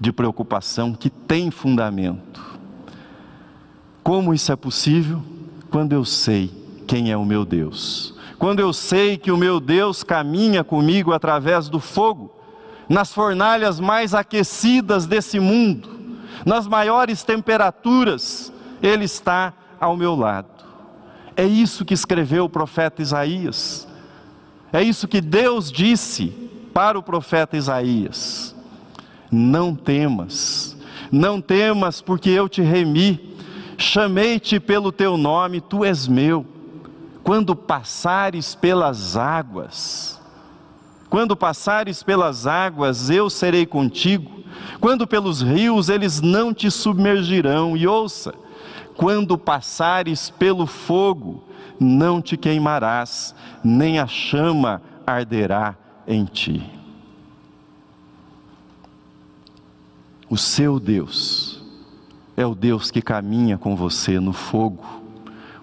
de 0.00 0.12
preocupação 0.12 0.92
que 0.94 1.08
tem 1.08 1.50
fundamento. 1.50 2.42
Como 4.02 4.34
isso 4.34 4.50
é 4.50 4.56
possível? 4.56 5.22
Quando 5.72 5.94
eu 5.94 6.04
sei 6.04 6.50
quem 6.86 7.10
é 7.10 7.16
o 7.16 7.24
meu 7.24 7.46
Deus, 7.46 8.14
quando 8.38 8.60
eu 8.60 8.74
sei 8.74 9.16
que 9.16 9.32
o 9.32 9.38
meu 9.38 9.58
Deus 9.58 10.04
caminha 10.04 10.62
comigo 10.62 11.14
através 11.14 11.70
do 11.70 11.80
fogo, 11.80 12.30
nas 12.86 13.10
fornalhas 13.10 13.80
mais 13.80 14.12
aquecidas 14.14 15.06
desse 15.06 15.40
mundo, 15.40 15.88
nas 16.44 16.66
maiores 16.66 17.22
temperaturas, 17.22 18.52
Ele 18.82 19.04
está 19.04 19.54
ao 19.80 19.96
meu 19.96 20.14
lado. 20.14 20.62
É 21.34 21.44
isso 21.44 21.86
que 21.86 21.94
escreveu 21.94 22.44
o 22.44 22.50
profeta 22.50 23.00
Isaías, 23.00 23.88
é 24.70 24.82
isso 24.82 25.08
que 25.08 25.22
Deus 25.22 25.72
disse 25.72 26.28
para 26.74 26.98
o 26.98 27.02
profeta 27.02 27.56
Isaías: 27.56 28.54
Não 29.30 29.74
temas, 29.74 30.76
não 31.10 31.40
temas, 31.40 32.02
porque 32.02 32.28
eu 32.28 32.46
te 32.46 32.60
remi 32.60 33.31
Chamei-te 33.82 34.60
pelo 34.60 34.92
teu 34.92 35.16
nome, 35.16 35.60
tu 35.60 35.84
és 35.84 36.06
meu. 36.06 36.46
Quando 37.24 37.56
passares 37.56 38.54
pelas 38.54 39.16
águas, 39.16 40.20
quando 41.10 41.34
passares 41.36 42.00
pelas 42.00 42.46
águas, 42.46 43.10
eu 43.10 43.28
serei 43.28 43.66
contigo. 43.66 44.30
Quando 44.80 45.04
pelos 45.04 45.42
rios, 45.42 45.88
eles 45.88 46.20
não 46.20 46.54
te 46.54 46.70
submergirão. 46.70 47.76
E 47.76 47.84
ouça: 47.84 48.32
quando 48.96 49.36
passares 49.36 50.30
pelo 50.30 50.64
fogo, 50.64 51.42
não 51.78 52.22
te 52.22 52.36
queimarás, 52.36 53.34
nem 53.64 53.98
a 53.98 54.06
chama 54.06 54.80
arderá 55.04 55.74
em 56.06 56.24
ti. 56.24 56.62
O 60.30 60.36
seu 60.36 60.78
Deus 60.78 61.51
é 62.36 62.46
o 62.46 62.54
Deus 62.54 62.90
que 62.90 63.02
caminha 63.02 63.58
com 63.58 63.76
você 63.76 64.18
no 64.18 64.32
fogo. 64.32 64.84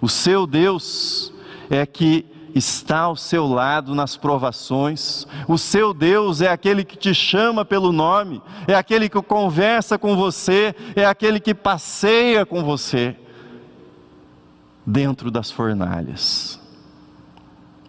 O 0.02 0.08
seu 0.08 0.46
Deus 0.46 1.34
é 1.70 1.86
que 1.86 2.26
está 2.54 3.02
ao 3.02 3.16
seu 3.16 3.48
lado 3.48 3.94
nas 3.94 4.18
provações. 4.18 5.28
O 5.48 5.58
seu 5.58 5.94
Deus 5.94 6.42
é 6.42 6.50
aquele 6.50 6.84
que 6.84 6.98
te 6.98 7.14
chama 7.14 7.64
pelo 7.66 7.92
nome, 7.92 8.42
é 8.68 8.76
aquele 8.76 9.10
que 9.10 9.22
conversa 9.22 9.98
com 9.98 10.16
você, 10.16 10.76
é 10.96 11.06
aquele 11.06 11.40
que 11.40 11.54
passeia 11.54 12.46
com 12.46 12.64
você 12.64 13.16
dentro 14.86 15.30
das 15.30 15.52
fornalhas. 15.52 16.60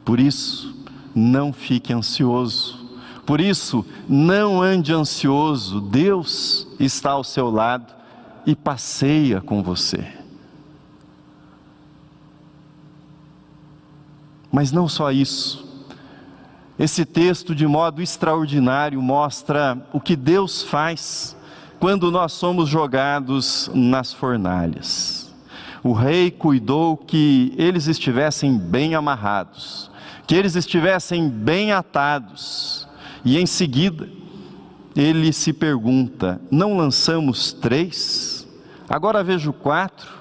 Por 0.05 0.19
isso, 0.19 0.75
não 1.14 1.53
fique 1.53 1.93
ansioso. 1.93 2.79
Por 3.25 3.40
isso, 3.40 3.87
não 4.09 4.61
ande 4.61 4.93
ansioso. 4.93 5.81
Deus 5.81 6.66
está 6.79 7.11
ao 7.12 7.23
seu 7.23 7.51
lado 7.51 8.00
e 8.46 8.55
passeia 8.55 9.40
com 9.40 9.62
você. 9.62 10.07
Mas 14.53 14.72
não 14.72 14.88
só 14.88 15.12
isso. 15.12 15.68
Esse 16.79 17.05
texto, 17.05 17.55
de 17.55 17.66
modo 17.66 18.00
extraordinário, 18.00 19.00
mostra 19.03 19.87
o 19.92 20.00
que 20.00 20.16
Deus 20.16 20.62
faz 20.62 21.37
quando 21.79 22.11
nós 22.11 22.33
somos 22.33 22.68
jogados 22.68 23.70
nas 23.74 24.12
fornalhas. 24.12 25.33
O 25.83 25.92
rei 25.92 26.31
cuidou 26.31 26.96
que 26.96 27.55
eles 27.57 27.87
estivessem 27.87 28.59
bem 28.59 28.94
amarrados, 28.94 29.90
que 30.26 30.35
eles 30.35 30.57
estivessem 30.57 31.29
bem 31.29 31.72
atados, 31.72 32.87
e 33.24 33.38
em 33.38 33.46
seguida, 33.46 34.09
ele 34.94 35.33
se 35.33 35.53
pergunta: 35.53 36.40
não 36.50 36.76
lançamos 36.76 37.53
três? 37.53 38.30
Agora 38.90 39.22
vejo 39.22 39.53
quatro, 39.53 40.20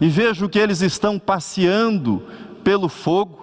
e 0.00 0.08
vejo 0.08 0.48
que 0.48 0.58
eles 0.58 0.80
estão 0.80 1.18
passeando 1.18 2.22
pelo 2.62 2.88
fogo 2.88 3.38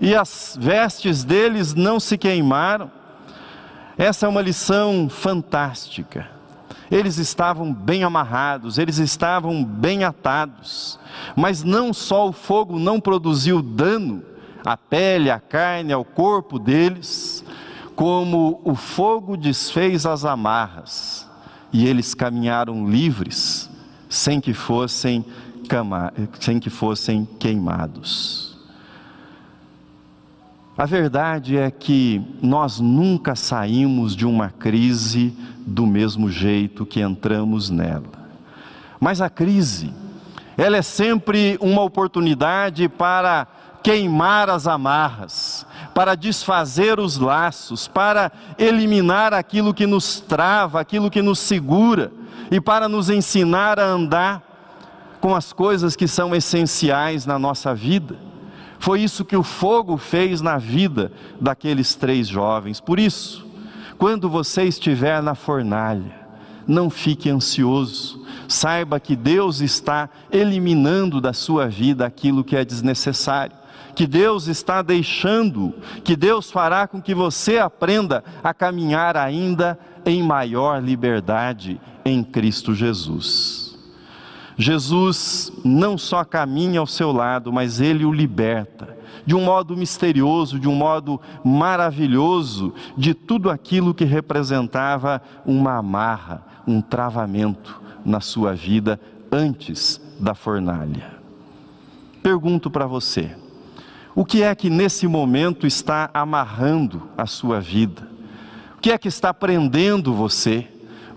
e 0.00 0.14
as 0.14 0.56
vestes 0.60 1.22
deles 1.22 1.74
não 1.74 2.00
se 2.00 2.16
queimaram. 2.16 2.90
Essa 3.96 4.26
é 4.26 4.28
uma 4.28 4.40
lição 4.40 5.08
fantástica. 5.08 6.28
Eles 6.90 7.18
estavam 7.18 7.72
bem 7.72 8.04
amarrados, 8.04 8.78
eles 8.78 8.98
estavam 8.98 9.64
bem 9.64 10.04
atados, 10.04 10.98
mas 11.34 11.62
não 11.62 11.92
só 11.92 12.28
o 12.28 12.32
fogo 12.32 12.78
não 12.78 13.00
produziu 13.00 13.62
dano 13.62 14.22
à 14.64 14.76
pele, 14.76 15.30
à 15.30 15.40
carne, 15.40 15.92
ao 15.92 16.04
corpo 16.04 16.58
deles, 16.58 17.44
como 17.96 18.60
o 18.64 18.74
fogo 18.74 19.36
desfez 19.36 20.04
as 20.04 20.24
amarras 20.24 21.28
e 21.72 21.86
eles 21.86 22.12
caminharam 22.12 22.86
livres, 22.86 23.70
sem 24.12 24.42
que 24.42 24.52
fossem, 24.52 25.24
sem 26.38 26.60
que 26.60 26.68
fossem 26.68 27.26
queimados. 27.40 28.54
A 30.76 30.84
verdade 30.84 31.56
é 31.56 31.70
que 31.70 32.20
nós 32.42 32.78
nunca 32.78 33.34
saímos 33.34 34.14
de 34.14 34.26
uma 34.26 34.50
crise 34.50 35.34
do 35.66 35.86
mesmo 35.86 36.30
jeito 36.30 36.84
que 36.84 37.00
entramos 37.00 37.70
nela. 37.70 38.04
Mas 39.00 39.22
a 39.22 39.30
crise, 39.30 39.94
ela 40.58 40.76
é 40.76 40.82
sempre 40.82 41.56
uma 41.58 41.82
oportunidade 41.82 42.90
para 42.90 43.46
queimar 43.82 44.50
as 44.50 44.66
amarras, 44.66 45.66
para 45.94 46.14
desfazer 46.14 47.00
os 47.00 47.16
laços, 47.16 47.88
para 47.88 48.30
eliminar 48.58 49.32
aquilo 49.32 49.72
que 49.72 49.86
nos 49.86 50.20
trava, 50.20 50.80
aquilo 50.80 51.10
que 51.10 51.22
nos 51.22 51.38
segura 51.38 52.12
e 52.52 52.60
para 52.60 52.86
nos 52.86 53.08
ensinar 53.08 53.80
a 53.80 53.86
andar 53.86 55.16
com 55.22 55.34
as 55.34 55.54
coisas 55.54 55.96
que 55.96 56.06
são 56.06 56.34
essenciais 56.34 57.24
na 57.24 57.38
nossa 57.38 57.74
vida. 57.74 58.14
Foi 58.78 59.00
isso 59.00 59.24
que 59.24 59.36
o 59.36 59.42
fogo 59.42 59.96
fez 59.96 60.42
na 60.42 60.58
vida 60.58 61.10
daqueles 61.40 61.94
três 61.94 62.28
jovens. 62.28 62.78
Por 62.78 62.98
isso, 62.98 63.46
quando 63.96 64.28
você 64.28 64.64
estiver 64.64 65.22
na 65.22 65.34
fornalha, 65.34 66.14
não 66.66 66.90
fique 66.90 67.30
ansioso. 67.30 68.22
Saiba 68.46 69.00
que 69.00 69.16
Deus 69.16 69.62
está 69.62 70.10
eliminando 70.30 71.22
da 71.22 71.32
sua 71.32 71.68
vida 71.68 72.04
aquilo 72.04 72.44
que 72.44 72.54
é 72.54 72.66
desnecessário, 72.66 73.56
que 73.94 74.06
Deus 74.06 74.46
está 74.46 74.82
deixando, 74.82 75.72
que 76.04 76.14
Deus 76.14 76.50
fará 76.50 76.86
com 76.86 77.00
que 77.00 77.14
você 77.14 77.56
aprenda 77.56 78.22
a 78.44 78.52
caminhar 78.52 79.16
ainda 79.16 79.78
em 80.04 80.22
maior 80.22 80.82
liberdade 80.82 81.80
em 82.04 82.22
Cristo 82.22 82.74
Jesus. 82.74 83.78
Jesus 84.56 85.52
não 85.64 85.96
só 85.96 86.24
caminha 86.24 86.80
ao 86.80 86.86
seu 86.86 87.10
lado, 87.12 87.52
mas 87.52 87.80
ele 87.80 88.04
o 88.04 88.12
liberta 88.12 89.02
de 89.24 89.34
um 89.34 89.44
modo 89.44 89.76
misterioso, 89.76 90.58
de 90.58 90.68
um 90.68 90.74
modo 90.74 91.20
maravilhoso, 91.44 92.74
de 92.96 93.14
tudo 93.14 93.50
aquilo 93.50 93.94
que 93.94 94.04
representava 94.04 95.22
uma 95.46 95.76
amarra, 95.76 96.44
um 96.66 96.80
travamento 96.80 97.80
na 98.04 98.20
sua 98.20 98.54
vida 98.54 99.00
antes 99.30 100.00
da 100.18 100.34
fornalha. 100.34 101.18
Pergunto 102.22 102.70
para 102.70 102.86
você: 102.86 103.36
o 104.14 104.24
que 104.24 104.42
é 104.42 104.54
que 104.54 104.68
nesse 104.68 105.06
momento 105.06 105.66
está 105.66 106.10
amarrando 106.12 107.08
a 107.16 107.26
sua 107.26 107.60
vida? 107.60 108.11
O 108.82 108.82
que 108.82 108.90
é 108.90 108.98
que 108.98 109.06
está 109.06 109.32
prendendo 109.32 110.12
você? 110.12 110.66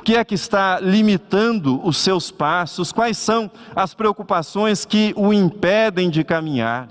que 0.05 0.15
é 0.15 0.23
que 0.23 0.35
está 0.35 0.79
limitando 0.79 1.81
os 1.83 1.97
seus 1.97 2.29
passos? 2.29 2.91
Quais 2.91 3.17
são 3.17 3.49
as 3.75 3.95
preocupações 3.95 4.85
que 4.85 5.11
o 5.17 5.33
impedem 5.33 6.11
de 6.11 6.23
caminhar? 6.23 6.87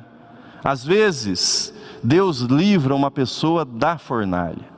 Às 0.65 0.85
vezes, 0.85 1.73
Deus 2.03 2.41
livra 2.41 2.93
uma 2.93 3.13
pessoa 3.13 3.65
da 3.65 3.97
fornalha, 3.99 4.69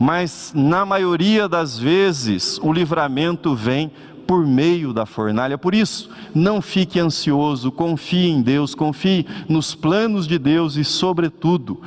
mas 0.00 0.52
na 0.52 0.84
maioria 0.84 1.48
das 1.48 1.78
vezes 1.78 2.58
o 2.60 2.72
livramento 2.72 3.54
vem 3.54 3.92
por 4.26 4.44
meio 4.44 4.92
da 4.92 5.06
fornalha. 5.06 5.56
Por 5.56 5.72
isso, 5.72 6.10
não 6.34 6.60
fique 6.60 6.98
ansioso, 6.98 7.70
confie 7.70 8.30
em 8.30 8.42
Deus, 8.42 8.74
confie 8.74 9.24
nos 9.48 9.76
planos 9.76 10.26
de 10.26 10.40
Deus 10.40 10.74
e, 10.74 10.82
sobretudo, 10.82 11.80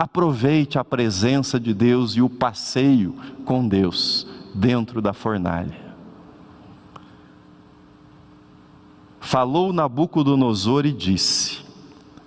aproveite 0.00 0.78
a 0.78 0.84
presença 0.84 1.60
de 1.60 1.74
Deus 1.74 2.12
e 2.12 2.22
o 2.22 2.30
passeio 2.30 3.14
com 3.44 3.68
Deus 3.68 4.26
dentro 4.54 5.02
da 5.02 5.12
fornalha. 5.12 5.76
Falou 9.20 9.74
Nabucodonosor 9.74 10.86
e 10.86 10.92
disse: 10.92 11.58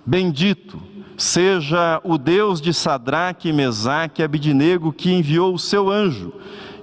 Bendito 0.06 0.80
seja 1.16 2.00
o 2.04 2.16
Deus 2.16 2.60
de 2.60 2.72
Sadraque, 2.72 3.52
Mesaque 3.52 4.22
e 4.22 4.24
Abidinego 4.24 4.92
que 4.92 5.10
enviou 5.10 5.52
o 5.52 5.58
seu 5.58 5.90
anjo 5.90 6.32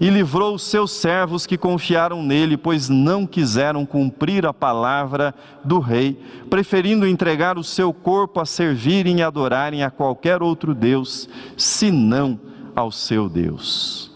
e 0.02 0.10
livrou 0.10 0.56
os 0.56 0.64
seus 0.64 0.92
servos 0.92 1.46
que 1.46 1.58
confiaram 1.58 2.22
nele, 2.22 2.58
pois 2.58 2.90
não 2.90 3.26
quiseram 3.26 3.86
cumprir 3.86 4.46
a 4.46 4.54
palavra 4.54 5.34
do 5.64 5.80
rei, 5.80 6.20
preferindo 6.50 7.08
entregar 7.08 7.58
o 7.58 7.64
seu 7.64 7.94
corpo 7.94 8.42
a 8.42 8.46
servirem 8.46 9.20
e 9.20 9.24
adorarem 9.24 9.84
a 9.84 9.90
qualquer 9.90 10.42
outro 10.42 10.76
Deus, 10.76 11.30
senão 11.56 12.40
ao 12.76 12.92
seu 12.92 13.30
Deus 13.30 14.12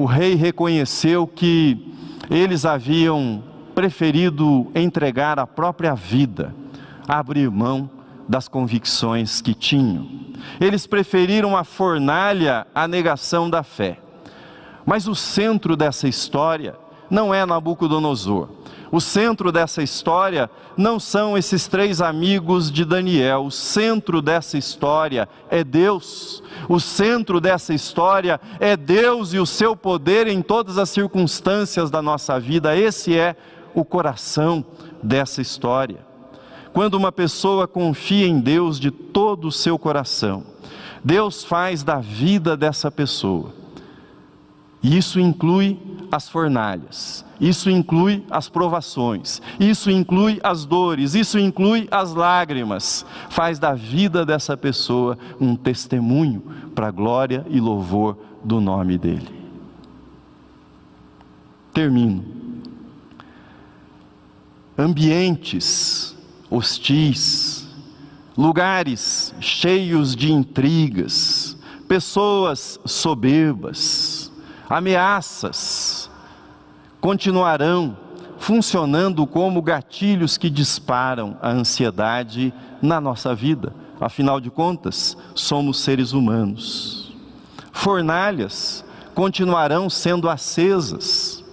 o 0.00 0.06
rei 0.06 0.34
reconheceu 0.34 1.26
que 1.26 1.94
eles 2.30 2.64
haviam 2.64 3.44
preferido 3.74 4.72
entregar 4.74 5.38
a 5.38 5.46
própria 5.46 5.94
vida, 5.94 6.54
abrir 7.06 7.50
mão 7.50 7.90
das 8.26 8.48
convicções 8.48 9.42
que 9.42 9.52
tinham. 9.52 10.08
Eles 10.58 10.86
preferiram 10.86 11.54
a 11.54 11.64
fornalha 11.64 12.66
à 12.74 12.88
negação 12.88 13.50
da 13.50 13.62
fé. 13.62 13.98
Mas 14.90 15.06
o 15.06 15.14
centro 15.14 15.76
dessa 15.76 16.08
história 16.08 16.76
não 17.08 17.32
é 17.32 17.46
Nabucodonosor. 17.46 18.48
O 18.90 19.00
centro 19.00 19.52
dessa 19.52 19.84
história 19.84 20.50
não 20.76 20.98
são 20.98 21.38
esses 21.38 21.68
três 21.68 22.00
amigos 22.00 22.72
de 22.72 22.84
Daniel, 22.84 23.44
o 23.44 23.52
centro 23.52 24.20
dessa 24.20 24.58
história 24.58 25.28
é 25.48 25.62
Deus. 25.62 26.42
O 26.68 26.80
centro 26.80 27.40
dessa 27.40 27.72
história 27.72 28.40
é 28.58 28.76
Deus 28.76 29.32
e 29.32 29.38
o 29.38 29.46
seu 29.46 29.76
poder 29.76 30.26
em 30.26 30.42
todas 30.42 30.76
as 30.76 30.90
circunstâncias 30.90 31.88
da 31.88 32.02
nossa 32.02 32.40
vida. 32.40 32.76
Esse 32.76 33.16
é 33.16 33.36
o 33.72 33.84
coração 33.84 34.64
dessa 35.00 35.40
história. 35.40 36.04
Quando 36.72 36.94
uma 36.94 37.12
pessoa 37.12 37.68
confia 37.68 38.26
em 38.26 38.40
Deus 38.40 38.80
de 38.80 38.90
todo 38.90 39.46
o 39.46 39.52
seu 39.52 39.78
coração, 39.78 40.42
Deus 41.04 41.44
faz 41.44 41.84
da 41.84 42.00
vida 42.00 42.56
dessa 42.56 42.90
pessoa. 42.90 43.59
Isso 44.82 45.20
inclui 45.20 45.78
as 46.10 46.28
fornalhas, 46.28 47.24
isso 47.38 47.70
inclui 47.70 48.24
as 48.30 48.48
provações, 48.48 49.40
isso 49.58 49.90
inclui 49.90 50.40
as 50.42 50.64
dores, 50.64 51.14
isso 51.14 51.38
inclui 51.38 51.86
as 51.90 52.14
lágrimas. 52.14 53.04
Faz 53.28 53.58
da 53.58 53.74
vida 53.74 54.24
dessa 54.24 54.56
pessoa 54.56 55.18
um 55.40 55.54
testemunho 55.54 56.42
para 56.74 56.88
a 56.88 56.90
glória 56.90 57.44
e 57.50 57.60
louvor 57.60 58.16
do 58.42 58.60
nome 58.60 58.96
dele. 58.96 59.28
Termino. 61.72 62.24
Ambientes 64.76 66.16
hostis, 66.50 67.68
lugares 68.36 69.34
cheios 69.40 70.16
de 70.16 70.32
intrigas, 70.32 71.56
pessoas 71.86 72.80
soberbas, 72.84 74.09
ameaças 74.70 76.08
continuarão 77.00 77.96
funcionando 78.38 79.26
como 79.26 79.60
gatilhos 79.60 80.38
que 80.38 80.48
disparam 80.48 81.36
a 81.42 81.50
ansiedade 81.50 82.54
na 82.80 83.00
nossa 83.00 83.34
vida. 83.34 83.74
Afinal 84.00 84.40
de 84.40 84.48
contas, 84.48 85.16
somos 85.34 85.80
seres 85.80 86.12
humanos. 86.12 87.12
Fornalhas 87.72 88.84
continuarão 89.12 89.90
sendo 89.90 90.28
acesas 90.28 91.44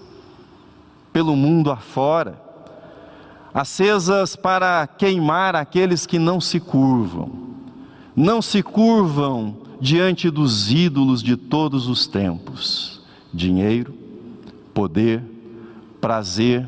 pelo 1.12 1.36
mundo 1.36 1.72
afora, 1.72 2.40
acesas 3.52 4.36
para 4.36 4.86
queimar 4.86 5.56
aqueles 5.56 6.06
que 6.06 6.20
não 6.20 6.40
se 6.40 6.60
curvam, 6.60 7.32
não 8.16 8.42
se 8.42 8.62
curvam 8.62 9.58
diante 9.82 10.30
dos 10.30 10.72
ídolos 10.72 11.24
de 11.24 11.36
todos 11.36 11.88
os 11.88 12.06
tempos 12.06 12.97
dinheiro, 13.34 13.94
poder, 14.74 15.24
prazer, 16.00 16.68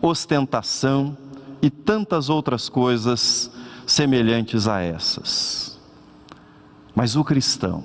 ostentação 0.00 1.16
e 1.60 1.70
tantas 1.70 2.28
outras 2.28 2.68
coisas 2.68 3.50
semelhantes 3.86 4.66
a 4.66 4.80
essas. 4.80 5.78
Mas 6.94 7.16
o 7.16 7.24
cristão, 7.24 7.84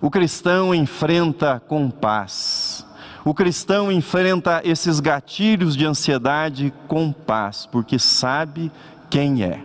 o 0.00 0.10
cristão 0.10 0.74
enfrenta 0.74 1.60
com 1.60 1.90
paz, 1.90 2.86
o 3.24 3.34
cristão 3.34 3.90
enfrenta 3.90 4.60
esses 4.64 5.00
gatilhos 5.00 5.76
de 5.76 5.84
ansiedade 5.84 6.72
com 6.86 7.12
paz, 7.12 7.66
porque 7.66 7.98
sabe 7.98 8.70
quem 9.10 9.42
é 9.42 9.62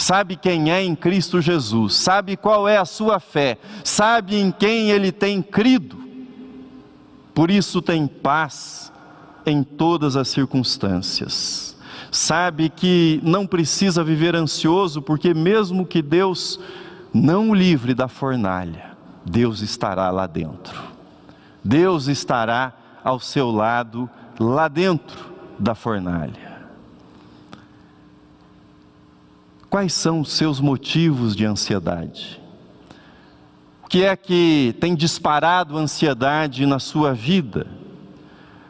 sabe 0.00 0.34
quem 0.34 0.72
é 0.72 0.82
em 0.82 0.94
Cristo 0.94 1.40
Jesus, 1.40 1.94
sabe 1.94 2.36
qual 2.36 2.66
é 2.66 2.78
a 2.78 2.84
sua 2.84 3.20
fé, 3.20 3.58
sabe 3.84 4.36
em 4.36 4.50
quem 4.50 4.90
ele 4.90 5.12
tem 5.12 5.42
crido, 5.42 5.99
por 7.40 7.50
isso 7.50 7.80
tem 7.80 8.06
paz 8.06 8.92
em 9.46 9.62
todas 9.62 10.14
as 10.14 10.28
circunstâncias. 10.28 11.74
Sabe 12.12 12.68
que 12.68 13.18
não 13.22 13.46
precisa 13.46 14.04
viver 14.04 14.36
ansioso, 14.36 15.00
porque 15.00 15.32
mesmo 15.32 15.86
que 15.86 16.02
Deus 16.02 16.60
não 17.14 17.48
o 17.48 17.54
livre 17.54 17.94
da 17.94 18.08
fornalha, 18.08 18.94
Deus 19.24 19.62
estará 19.62 20.10
lá 20.10 20.26
dentro. 20.26 20.78
Deus 21.64 22.08
estará 22.08 22.74
ao 23.02 23.18
seu 23.18 23.50
lado, 23.50 24.06
lá 24.38 24.68
dentro 24.68 25.32
da 25.58 25.74
fornalha. 25.74 26.68
Quais 29.70 29.94
são 29.94 30.20
os 30.20 30.30
seus 30.30 30.60
motivos 30.60 31.34
de 31.34 31.46
ansiedade? 31.46 32.39
Que 33.90 34.04
é 34.04 34.14
que 34.14 34.76
tem 34.78 34.94
disparado 34.94 35.76
ansiedade 35.76 36.64
na 36.64 36.78
sua 36.78 37.12
vida? 37.12 37.66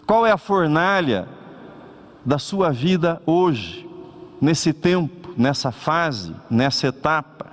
Qual 0.07 0.27
é 0.27 0.33
a 0.33 0.39
fornalha 0.39 1.29
da 2.25 2.39
sua 2.39 2.71
vida 2.71 3.21
hoje, 3.27 3.87
nesse 4.41 4.73
tempo, 4.73 5.35
nessa 5.37 5.71
fase, 5.71 6.35
nessa 6.51 6.87
etapa? 6.87 7.49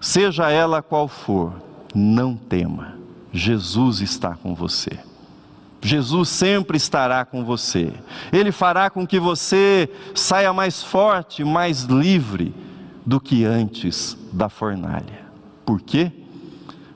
Seja 0.00 0.50
ela 0.50 0.80
qual 0.80 1.08
for, 1.08 1.52
não 1.94 2.34
tema, 2.34 2.94
Jesus 3.30 4.00
está 4.00 4.34
com 4.34 4.54
você. 4.54 4.98
Jesus 5.82 6.30
sempre 6.30 6.78
estará 6.78 7.22
com 7.26 7.44
você. 7.44 7.92
Ele 8.32 8.50
fará 8.50 8.88
com 8.88 9.06
que 9.06 9.20
você 9.20 9.90
saia 10.14 10.54
mais 10.54 10.82
forte, 10.82 11.44
mais 11.44 11.82
livre 11.82 12.54
do 13.04 13.20
que 13.20 13.44
antes 13.44 14.16
da 14.32 14.48
fornalha. 14.48 15.27
Por 15.68 15.82
quê? 15.82 16.10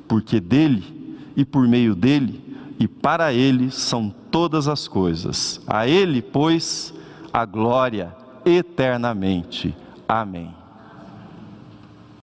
Porque 0.09 0.41
dele 0.41 0.83
e 1.37 1.45
por 1.45 1.69
meio 1.69 1.95
dele 1.95 2.41
e 2.81 2.89
para 2.89 3.31
ele 3.31 3.71
são 3.71 4.09
todas 4.31 4.67
as 4.67 4.89
coisas. 4.89 5.61
A 5.67 5.87
ele, 5.87 6.23
pois, 6.23 6.95
a 7.31 7.45
glória 7.45 8.17
eternamente. 8.47 9.77
Amém. 10.09 10.62